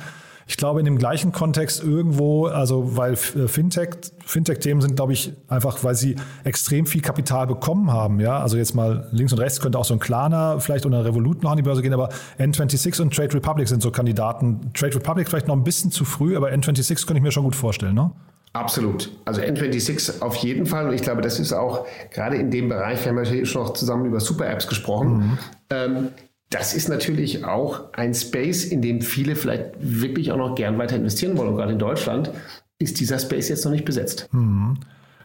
[0.51, 3.91] Ich glaube, in dem gleichen Kontext irgendwo, also weil äh, Fintech,
[4.25, 8.19] Fintech-Themen sind, glaube ich, einfach, weil sie extrem viel Kapital bekommen haben.
[8.19, 11.43] Ja, also jetzt mal links und rechts könnte auch so ein Klarner vielleicht oder Revolut
[11.43, 14.73] noch an die Börse gehen, aber N26 und Trade Republic sind so Kandidaten.
[14.73, 17.55] Trade Republic vielleicht noch ein bisschen zu früh, aber N26 könnte ich mir schon gut
[17.55, 18.11] vorstellen, ne?
[18.55, 19.11] Absolut.
[19.27, 20.89] Also N26 auf jeden Fall.
[20.89, 23.75] Und ich glaube, das ist auch gerade in dem Bereich, wir haben ja schon noch
[23.75, 25.19] zusammen über Super-Apps gesprochen.
[25.19, 25.39] Mhm.
[25.69, 26.09] Ähm,
[26.51, 30.97] das ist natürlich auch ein Space, in dem viele vielleicht wirklich auch noch gern weiter
[30.97, 31.51] investieren wollen.
[31.51, 32.31] Und gerade in Deutschland
[32.79, 34.29] ist dieser Space jetzt noch nicht besetzt.
[34.33, 34.79] Mhm.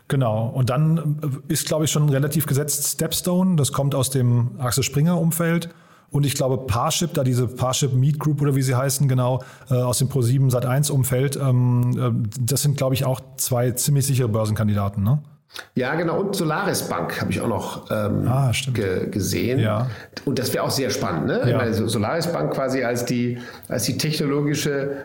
[0.09, 0.47] Genau.
[0.49, 3.55] Und dann ist, glaube ich, schon relativ gesetzt Stepstone.
[3.55, 5.69] Das kommt aus dem Axel Springer Umfeld.
[6.09, 9.76] Und ich glaube, Parship, da diese Parship Meet Group oder wie sie heißen, genau, äh,
[9.76, 14.05] aus dem Pro7 Sat 1 Umfeld, ähm, äh, das sind, glaube ich, auch zwei ziemlich
[14.05, 15.24] sichere Börsenkandidaten, ne?
[15.76, 16.20] Ja, genau.
[16.20, 19.60] Und Solaris Bank habe ich auch noch ähm, ah, ge gesehen.
[19.60, 19.89] Ja.
[20.26, 21.28] Und das wäre auch sehr spannend.
[21.28, 21.43] Ne?
[21.49, 21.58] Ja.
[21.58, 23.38] Meine, Solaris Bank quasi als die,
[23.68, 25.04] als die technologische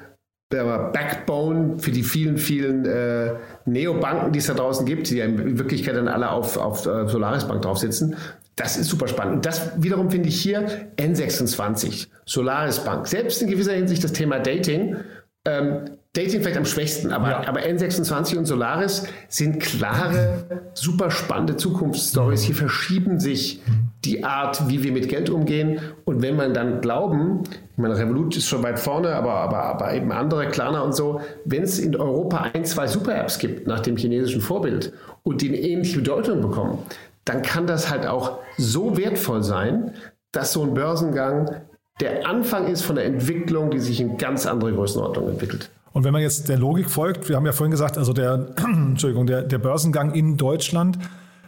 [0.50, 3.34] Backbone für die vielen, vielen äh,
[3.66, 7.06] Neobanken, die es da draußen gibt, die ja in Wirklichkeit dann alle auf, auf äh,
[7.06, 8.16] Solaris Bank drauf sitzen.
[8.56, 9.36] Das ist super spannend.
[9.36, 13.06] Und das wiederum finde ich hier N26, Solaris Bank.
[13.06, 14.96] Selbst in gewisser Hinsicht das Thema Dating.
[15.44, 17.48] Ähm, Dating vielleicht am schwächsten, aber, ja.
[17.48, 22.42] aber N26 und Solaris sind klare, super spannende Zukunftsstories.
[22.42, 23.62] Hier verschieben sich
[24.04, 25.78] die Art, wie wir mit Geld umgehen.
[26.04, 29.94] Und wenn man dann glauben, ich meine, Revolut ist schon weit vorne, aber, aber, aber
[29.94, 33.96] eben andere, Klarna und so, wenn es in Europa ein, zwei Super-Apps gibt nach dem
[33.96, 34.92] chinesischen Vorbild
[35.22, 36.78] und die eine ähnliche Bedeutung bekommen,
[37.24, 39.92] dann kann das halt auch so wertvoll sein,
[40.32, 41.62] dass so ein Börsengang
[42.00, 45.70] der Anfang ist von der Entwicklung, die sich in ganz andere Größenordnung entwickelt.
[45.98, 49.26] Und wenn man jetzt der Logik folgt, wir haben ja vorhin gesagt, also der, Entschuldigung,
[49.26, 50.96] der, der Börsengang in Deutschland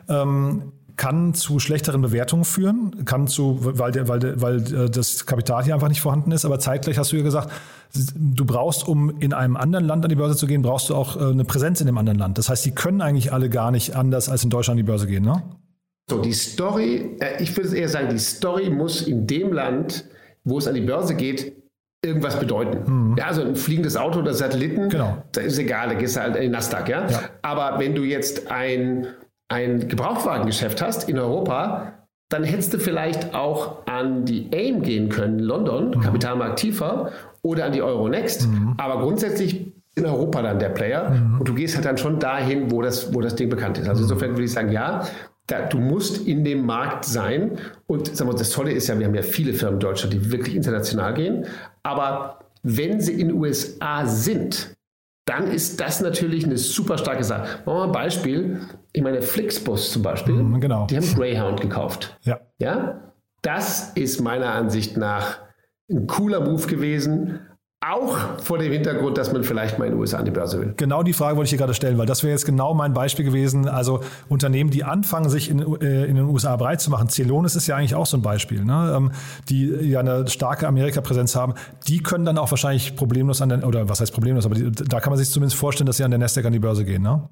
[0.09, 5.25] ähm, kann zu schlechteren Bewertungen führen, kann zu, weil, der, weil, der, weil äh, das
[5.25, 6.45] Kapital hier einfach nicht vorhanden ist.
[6.45, 7.53] Aber zeitgleich hast du ja gesagt,
[7.95, 11.17] du brauchst, um in einem anderen Land an die Börse zu gehen, brauchst du auch
[11.17, 12.37] äh, eine Präsenz in dem anderen Land.
[12.37, 15.07] Das heißt, die können eigentlich alle gar nicht anders als in Deutschland an die Börse
[15.07, 15.45] gehen, ne?
[16.11, 20.07] So, die Story, äh, ich würde eher sagen, die Story muss in dem Land,
[20.43, 21.60] wo es an die Börse geht,
[22.05, 23.11] irgendwas bedeuten.
[23.11, 23.17] Mhm.
[23.19, 25.23] Ja, also ein fliegendes Auto oder Satelliten, genau.
[25.33, 27.07] da ist egal, da gehst du halt in den Nasdaq, ja?
[27.07, 27.21] ja.
[27.43, 29.09] Aber wenn du jetzt ein,
[29.49, 31.95] ein Gebrauchtwagengeschäft hast in Europa,
[32.31, 36.01] dann hättest du vielleicht auch an die AIM gehen können, London, mhm.
[36.01, 37.11] Kapitalmarkt tiefer,
[37.43, 38.49] oder an die Euronext.
[38.49, 38.75] Mhm.
[38.77, 41.41] Aber grundsätzlich in Europa dann der Player mhm.
[41.41, 43.89] und du gehst halt dann schon dahin, wo das, wo das Ding bekannt ist.
[43.89, 44.05] Also mhm.
[44.05, 45.07] insofern würde ich sagen, ja,
[45.51, 47.59] da, du musst in dem Markt sein.
[47.87, 50.31] Und sagen wir, das Tolle ist ja, wir haben ja viele Firmen in Deutschland, die
[50.31, 51.47] wirklich international gehen.
[51.83, 54.77] Aber wenn sie in den USA sind,
[55.27, 57.43] dann ist das natürlich eine super starke Sache.
[57.43, 58.61] Machen wir mal ein Beispiel.
[58.93, 60.87] Ich meine, Flixbus zum Beispiel, mhm, genau.
[60.87, 62.19] die haben Greyhound gekauft.
[62.23, 62.41] Ja.
[62.59, 63.13] ja.
[63.43, 65.39] Das ist meiner Ansicht nach
[65.91, 67.41] ein cooler Move gewesen.
[67.83, 70.75] Auch vor dem Hintergrund, dass man vielleicht mal in den USA an die Börse will.
[70.77, 73.25] Genau die Frage wollte ich hier gerade stellen, weil das wäre jetzt genau mein Beispiel
[73.25, 73.69] gewesen.
[73.69, 77.09] Also Unternehmen, die anfangen, sich in, äh, in den USA breit zu machen.
[77.09, 78.93] Celonis ist ja eigentlich auch so ein Beispiel, ne?
[78.95, 79.13] Ähm,
[79.49, 81.55] die ja eine starke Amerika-Präsenz haben.
[81.89, 85.01] Die können dann auch wahrscheinlich problemlos an den, oder was heißt problemlos, aber die, da
[85.01, 87.31] kann man sich zumindest vorstellen, dass sie an der Nasdaq an die Börse gehen, ne?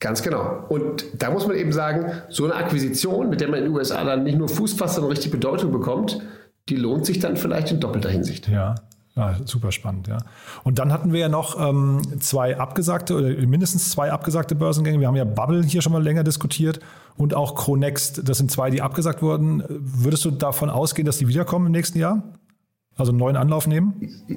[0.00, 0.64] Ganz genau.
[0.68, 4.02] Und da muss man eben sagen, so eine Akquisition, mit der man in den USA
[4.02, 6.20] dann nicht nur Fuß fasst, sondern richtig Bedeutung bekommt,
[6.68, 8.48] die lohnt sich dann vielleicht in doppelter Hinsicht.
[8.48, 8.74] Ja.
[9.16, 10.18] Ja, super spannend, ja.
[10.62, 15.00] Und dann hatten wir ja noch ähm, zwei abgesagte oder mindestens zwei abgesagte Börsengänge.
[15.00, 16.80] Wir haben ja Bubble hier schon mal länger diskutiert
[17.16, 18.28] und auch Chronext.
[18.28, 19.64] Das sind zwei, die abgesagt wurden.
[19.68, 22.22] Würdest du davon ausgehen, dass die wiederkommen im nächsten Jahr?
[22.98, 23.94] Also einen neuen Anlauf nehmen?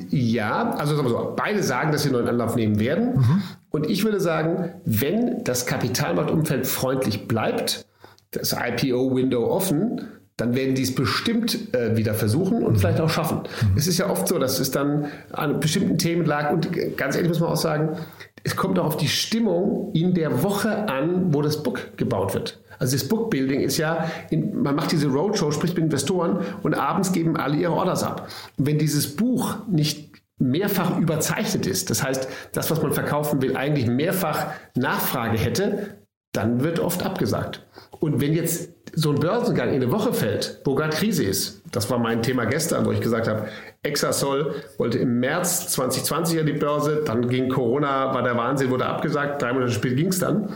[0.09, 3.17] Ja, also sagen wir so, beide sagen, dass sie einen neuen Anlauf nehmen werden.
[3.17, 3.43] Mhm.
[3.71, 7.85] Und ich würde sagen, wenn das Kapitalmarktumfeld freundlich bleibt,
[8.31, 10.07] das IPO-Window offen,
[10.39, 13.39] dann werden die es bestimmt äh, wieder versuchen und vielleicht auch schaffen.
[13.39, 13.77] Mhm.
[13.77, 17.29] Es ist ja oft so, dass es dann an bestimmten Themen lag und ganz ehrlich
[17.29, 17.97] muss man auch sagen,
[18.43, 22.61] es kommt auch auf die Stimmung in der Woche an, wo das Book gebaut wird.
[22.77, 27.11] Also das Bookbuilding ist ja, in, man macht diese Roadshow, spricht mit Investoren und abends
[27.11, 28.29] geben alle ihre Orders ab.
[28.57, 33.57] Und wenn dieses Buch nicht mehrfach überzeichnet ist, das heißt, das, was man verkaufen will,
[33.57, 35.97] eigentlich mehrfach Nachfrage hätte,
[36.31, 37.67] dann wird oft abgesagt.
[37.99, 41.89] Und wenn jetzt so ein Börsengang in eine Woche fällt, wo gerade Krise ist, das
[41.89, 43.47] war mein Thema gestern, wo ich gesagt habe,
[43.81, 48.85] Exasol wollte im März 2020 an die Börse, dann ging Corona, war der Wahnsinn, wurde
[48.85, 50.49] abgesagt, drei Monate später ging es dann.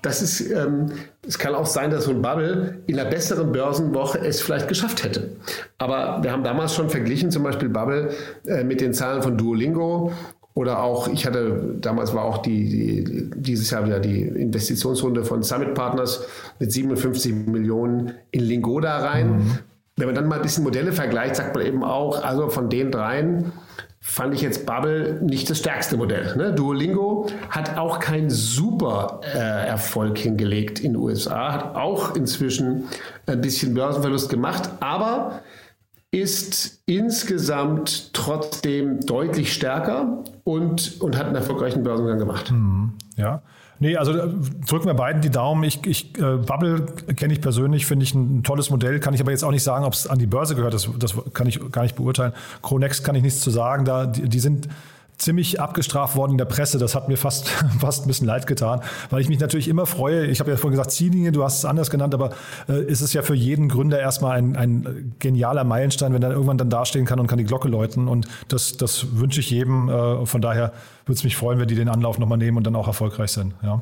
[0.00, 0.92] Das ist, ähm,
[1.26, 5.02] es kann auch sein, dass so ein Bubble in einer besseren Börsenwoche es vielleicht geschafft
[5.02, 5.30] hätte.
[5.78, 8.10] Aber wir haben damals schon verglichen, zum Beispiel Bubble
[8.46, 10.12] äh, mit den Zahlen von Duolingo
[10.58, 12.68] oder auch, ich hatte, damals war auch die,
[13.04, 16.26] die, dieses Jahr wieder die Investitionsrunde von Summit Partners
[16.58, 19.30] mit 57 Millionen in Lingoda rein.
[19.30, 19.58] Mhm.
[19.94, 22.90] Wenn man dann mal ein bisschen Modelle vergleicht, sagt man eben auch, also von den
[22.90, 23.52] dreien
[24.00, 26.34] fand ich jetzt Bubble nicht das stärkste Modell.
[26.36, 26.52] Ne?
[26.52, 32.88] Duolingo hat auch keinen super äh, Erfolg hingelegt in den USA, hat auch inzwischen
[33.26, 35.40] ein bisschen Börsenverlust gemacht, aber
[36.10, 42.50] ist insgesamt trotzdem deutlich stärker und, und hat einen erfolgreichen Börsengang gemacht.
[42.50, 43.42] Mhm, ja.
[43.80, 44.28] Nee, also äh,
[44.66, 45.62] drücken wir beiden die Daumen.
[45.62, 49.20] Ich, ich äh, Bubble kenne ich persönlich, finde ich ein, ein, tolles Modell, kann ich
[49.20, 50.74] aber jetzt auch nicht sagen, ob es an die Börse gehört.
[50.74, 52.32] Das, das kann ich gar nicht beurteilen.
[52.62, 53.84] Chronex kann ich nichts zu sagen.
[53.84, 54.68] Da, die, die sind
[55.18, 56.78] ziemlich abgestraft worden in der Presse.
[56.78, 57.48] Das hat mir fast,
[57.80, 60.26] fast ein bisschen leid getan, weil ich mich natürlich immer freue.
[60.26, 62.30] Ich habe ja vorhin gesagt, Ziellinie, du hast es anders genannt, aber
[62.68, 66.58] äh, ist es ja für jeden Gründer erstmal ein, ein genialer Meilenstein, wenn er irgendwann
[66.58, 68.08] dann dastehen kann und kann die Glocke läuten.
[68.08, 69.88] Und das, das wünsche ich jedem.
[69.88, 70.72] Äh, von daher
[71.04, 73.54] würde es mich freuen, wenn die den Anlauf nochmal nehmen und dann auch erfolgreich sind.
[73.62, 73.80] Ja.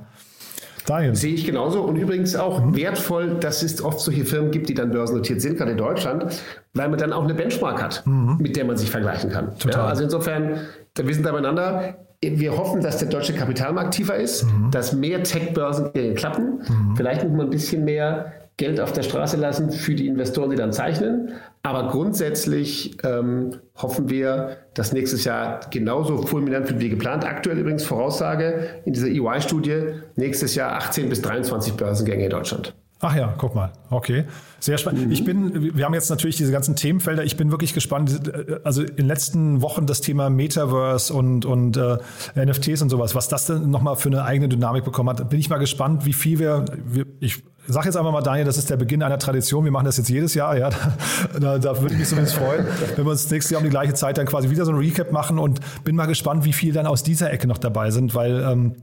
[0.87, 1.15] Daniel.
[1.15, 2.77] Sehe ich genauso und übrigens auch mhm.
[2.77, 6.27] wertvoll, dass es oft solche Firmen gibt, die dann börsennotiert sind, gerade in Deutschland,
[6.75, 8.39] weil man dann auch eine Benchmark hat, mhm.
[8.41, 9.59] mit der man sich vergleichen kann.
[9.59, 9.83] Total.
[9.83, 10.61] Ja, also insofern
[10.97, 11.97] wir sind da beieinander.
[12.23, 14.71] Wir hoffen, dass der deutsche Kapitalmarkt tiefer ist, mhm.
[14.71, 16.63] dass mehr Tech-Börsen klappen.
[16.67, 16.97] Mhm.
[16.97, 20.57] Vielleicht muss man ein bisschen mehr Geld auf der Straße lassen für die Investoren, die
[20.57, 21.33] dann zeichnen.
[21.63, 27.25] Aber grundsätzlich ähm, hoffen wir, dass nächstes Jahr genauso fulminant wird wie geplant.
[27.25, 32.75] Aktuell übrigens Voraussage in dieser EY-Studie, nächstes Jahr 18 bis 23 Börsengänge in Deutschland.
[33.01, 33.73] Ach ja, guck mal.
[33.91, 34.25] Okay.
[34.59, 35.07] Sehr spannend.
[35.07, 35.13] Mhm.
[35.13, 37.25] Ich bin, wir haben jetzt natürlich diese ganzen Themenfelder.
[37.25, 38.33] Ich bin wirklich gespannt.
[38.65, 41.99] Also in den letzten Wochen das Thema Metaverse und, und äh,
[42.35, 45.29] NFTs und sowas, was das denn nochmal für eine eigene Dynamik bekommen hat.
[45.29, 48.59] Bin ich mal gespannt, wie viel wir, wir ich sag jetzt einfach mal, Daniel, das
[48.59, 49.65] ist der Beginn einer Tradition.
[49.65, 50.71] Wir machen das jetzt jedes Jahr, ja.
[51.41, 53.95] Da, da würde ich mich zumindest freuen, wenn wir uns nächstes Jahr um die gleiche
[53.95, 56.87] Zeit dann quasi wieder so ein Recap machen und bin mal gespannt, wie viel dann
[56.87, 58.77] aus dieser Ecke noch dabei sind, weil ähm,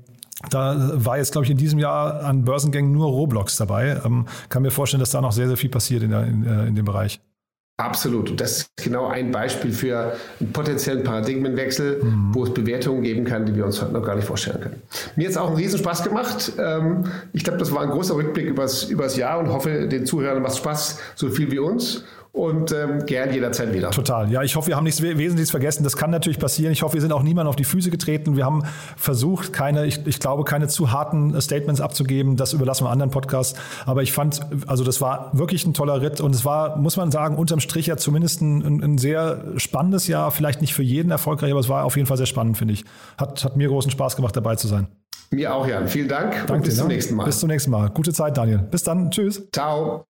[0.49, 4.01] da war jetzt, glaube ich, in diesem Jahr an Börsengängen nur Roblox dabei.
[4.03, 6.65] Ähm, kann mir vorstellen, dass da noch sehr, sehr viel passiert in, der, in, äh,
[6.67, 7.21] in dem Bereich.
[7.78, 8.30] Absolut.
[8.30, 12.30] Und das ist genau ein Beispiel für einen potenziellen Paradigmenwechsel, mhm.
[12.34, 14.82] wo es Bewertungen geben kann, die wir uns heute noch gar nicht vorstellen können.
[15.15, 16.53] Mir hat es auch einen Riesenspaß gemacht.
[16.59, 20.43] Ähm, ich glaube, das war ein großer Rückblick übers, übers Jahr und hoffe, den Zuhörern
[20.43, 22.03] macht Spaß, so viel wie uns
[22.34, 23.91] und ähm, gern jederzeit wieder.
[23.91, 24.29] Total.
[24.31, 25.84] Ja, ich hoffe, wir haben nichts Wesentliches vergessen.
[25.84, 26.73] Das kann natürlich passieren.
[26.73, 28.36] Ich hoffe, wir sind auch niemand auf die Füße getreten.
[28.36, 28.63] Wir haben
[28.97, 32.36] versucht, keine, ich, ich glaube, keine zu harten Statements abzugeben.
[32.36, 33.57] Das überlassen wir anderen Podcasts.
[33.86, 37.11] Aber ich fand, also das war wirklich ein toller Ritt und es war, muss man
[37.11, 40.31] sagen, unterm Strich ja zumindest ein, ein sehr spannendes Jahr.
[40.31, 42.84] Vielleicht nicht für jeden erfolgreich, aber es war auf jeden Fall sehr spannend, finde ich.
[43.19, 44.88] Hat, hat mir großen Spaß gemacht, dabei zu sein.
[45.29, 45.88] Mir auch, Jan.
[45.88, 46.95] Vielen Dank Danke und bis zum ne?
[46.95, 47.25] nächsten Mal.
[47.25, 47.91] Bis zum nächsten Mal.
[47.91, 48.57] Gute Zeit, Daniel.
[48.57, 49.11] Bis dann.
[49.11, 49.47] Tschüss.
[49.51, 50.05] Ciao.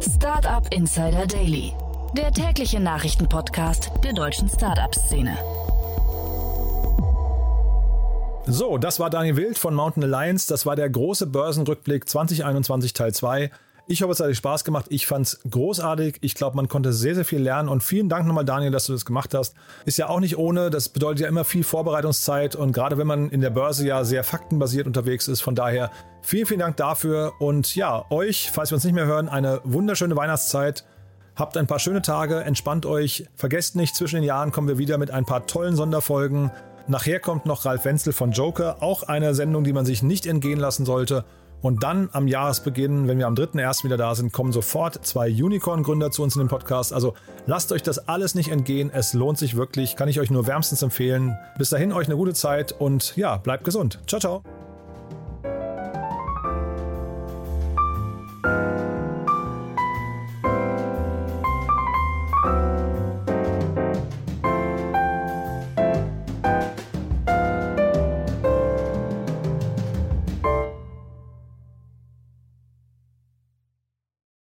[0.00, 1.72] Startup Insider Daily,
[2.16, 5.36] der tägliche Nachrichtenpodcast der deutschen Startup-Szene.
[8.46, 10.48] So, das war Daniel Wild von Mountain Alliance.
[10.48, 13.50] Das war der große Börsenrückblick 2021 Teil 2.
[13.86, 14.86] Ich hoffe, es hat euch Spaß gemacht.
[14.88, 16.16] Ich fand es großartig.
[16.22, 17.68] Ich glaube, man konnte sehr, sehr viel lernen.
[17.68, 19.54] Und vielen Dank nochmal, Daniel, dass du das gemacht hast.
[19.84, 20.70] Ist ja auch nicht ohne.
[20.70, 22.56] Das bedeutet ja immer viel Vorbereitungszeit.
[22.56, 25.42] Und gerade wenn man in der Börse ja sehr faktenbasiert unterwegs ist.
[25.42, 25.90] Von daher
[26.22, 27.34] vielen, vielen Dank dafür.
[27.40, 30.86] Und ja, euch, falls wir uns nicht mehr hören, eine wunderschöne Weihnachtszeit.
[31.36, 32.40] Habt ein paar schöne Tage.
[32.40, 33.26] Entspannt euch.
[33.36, 36.50] Vergesst nicht, zwischen den Jahren kommen wir wieder mit ein paar tollen Sonderfolgen.
[36.86, 38.82] Nachher kommt noch Ralf Wenzel von Joker.
[38.82, 41.26] Auch eine Sendung, die man sich nicht entgehen lassen sollte.
[41.64, 43.84] Und dann am Jahresbeginn, wenn wir am 3.1.
[43.84, 46.92] wieder da sind, kommen sofort zwei Unicorn-Gründer zu uns in den Podcast.
[46.92, 47.14] Also
[47.46, 48.90] lasst euch das alles nicht entgehen.
[48.92, 49.96] Es lohnt sich wirklich.
[49.96, 51.38] Kann ich euch nur wärmstens empfehlen.
[51.56, 53.98] Bis dahin euch eine gute Zeit und ja, bleibt gesund.
[54.06, 54.63] Ciao, ciao.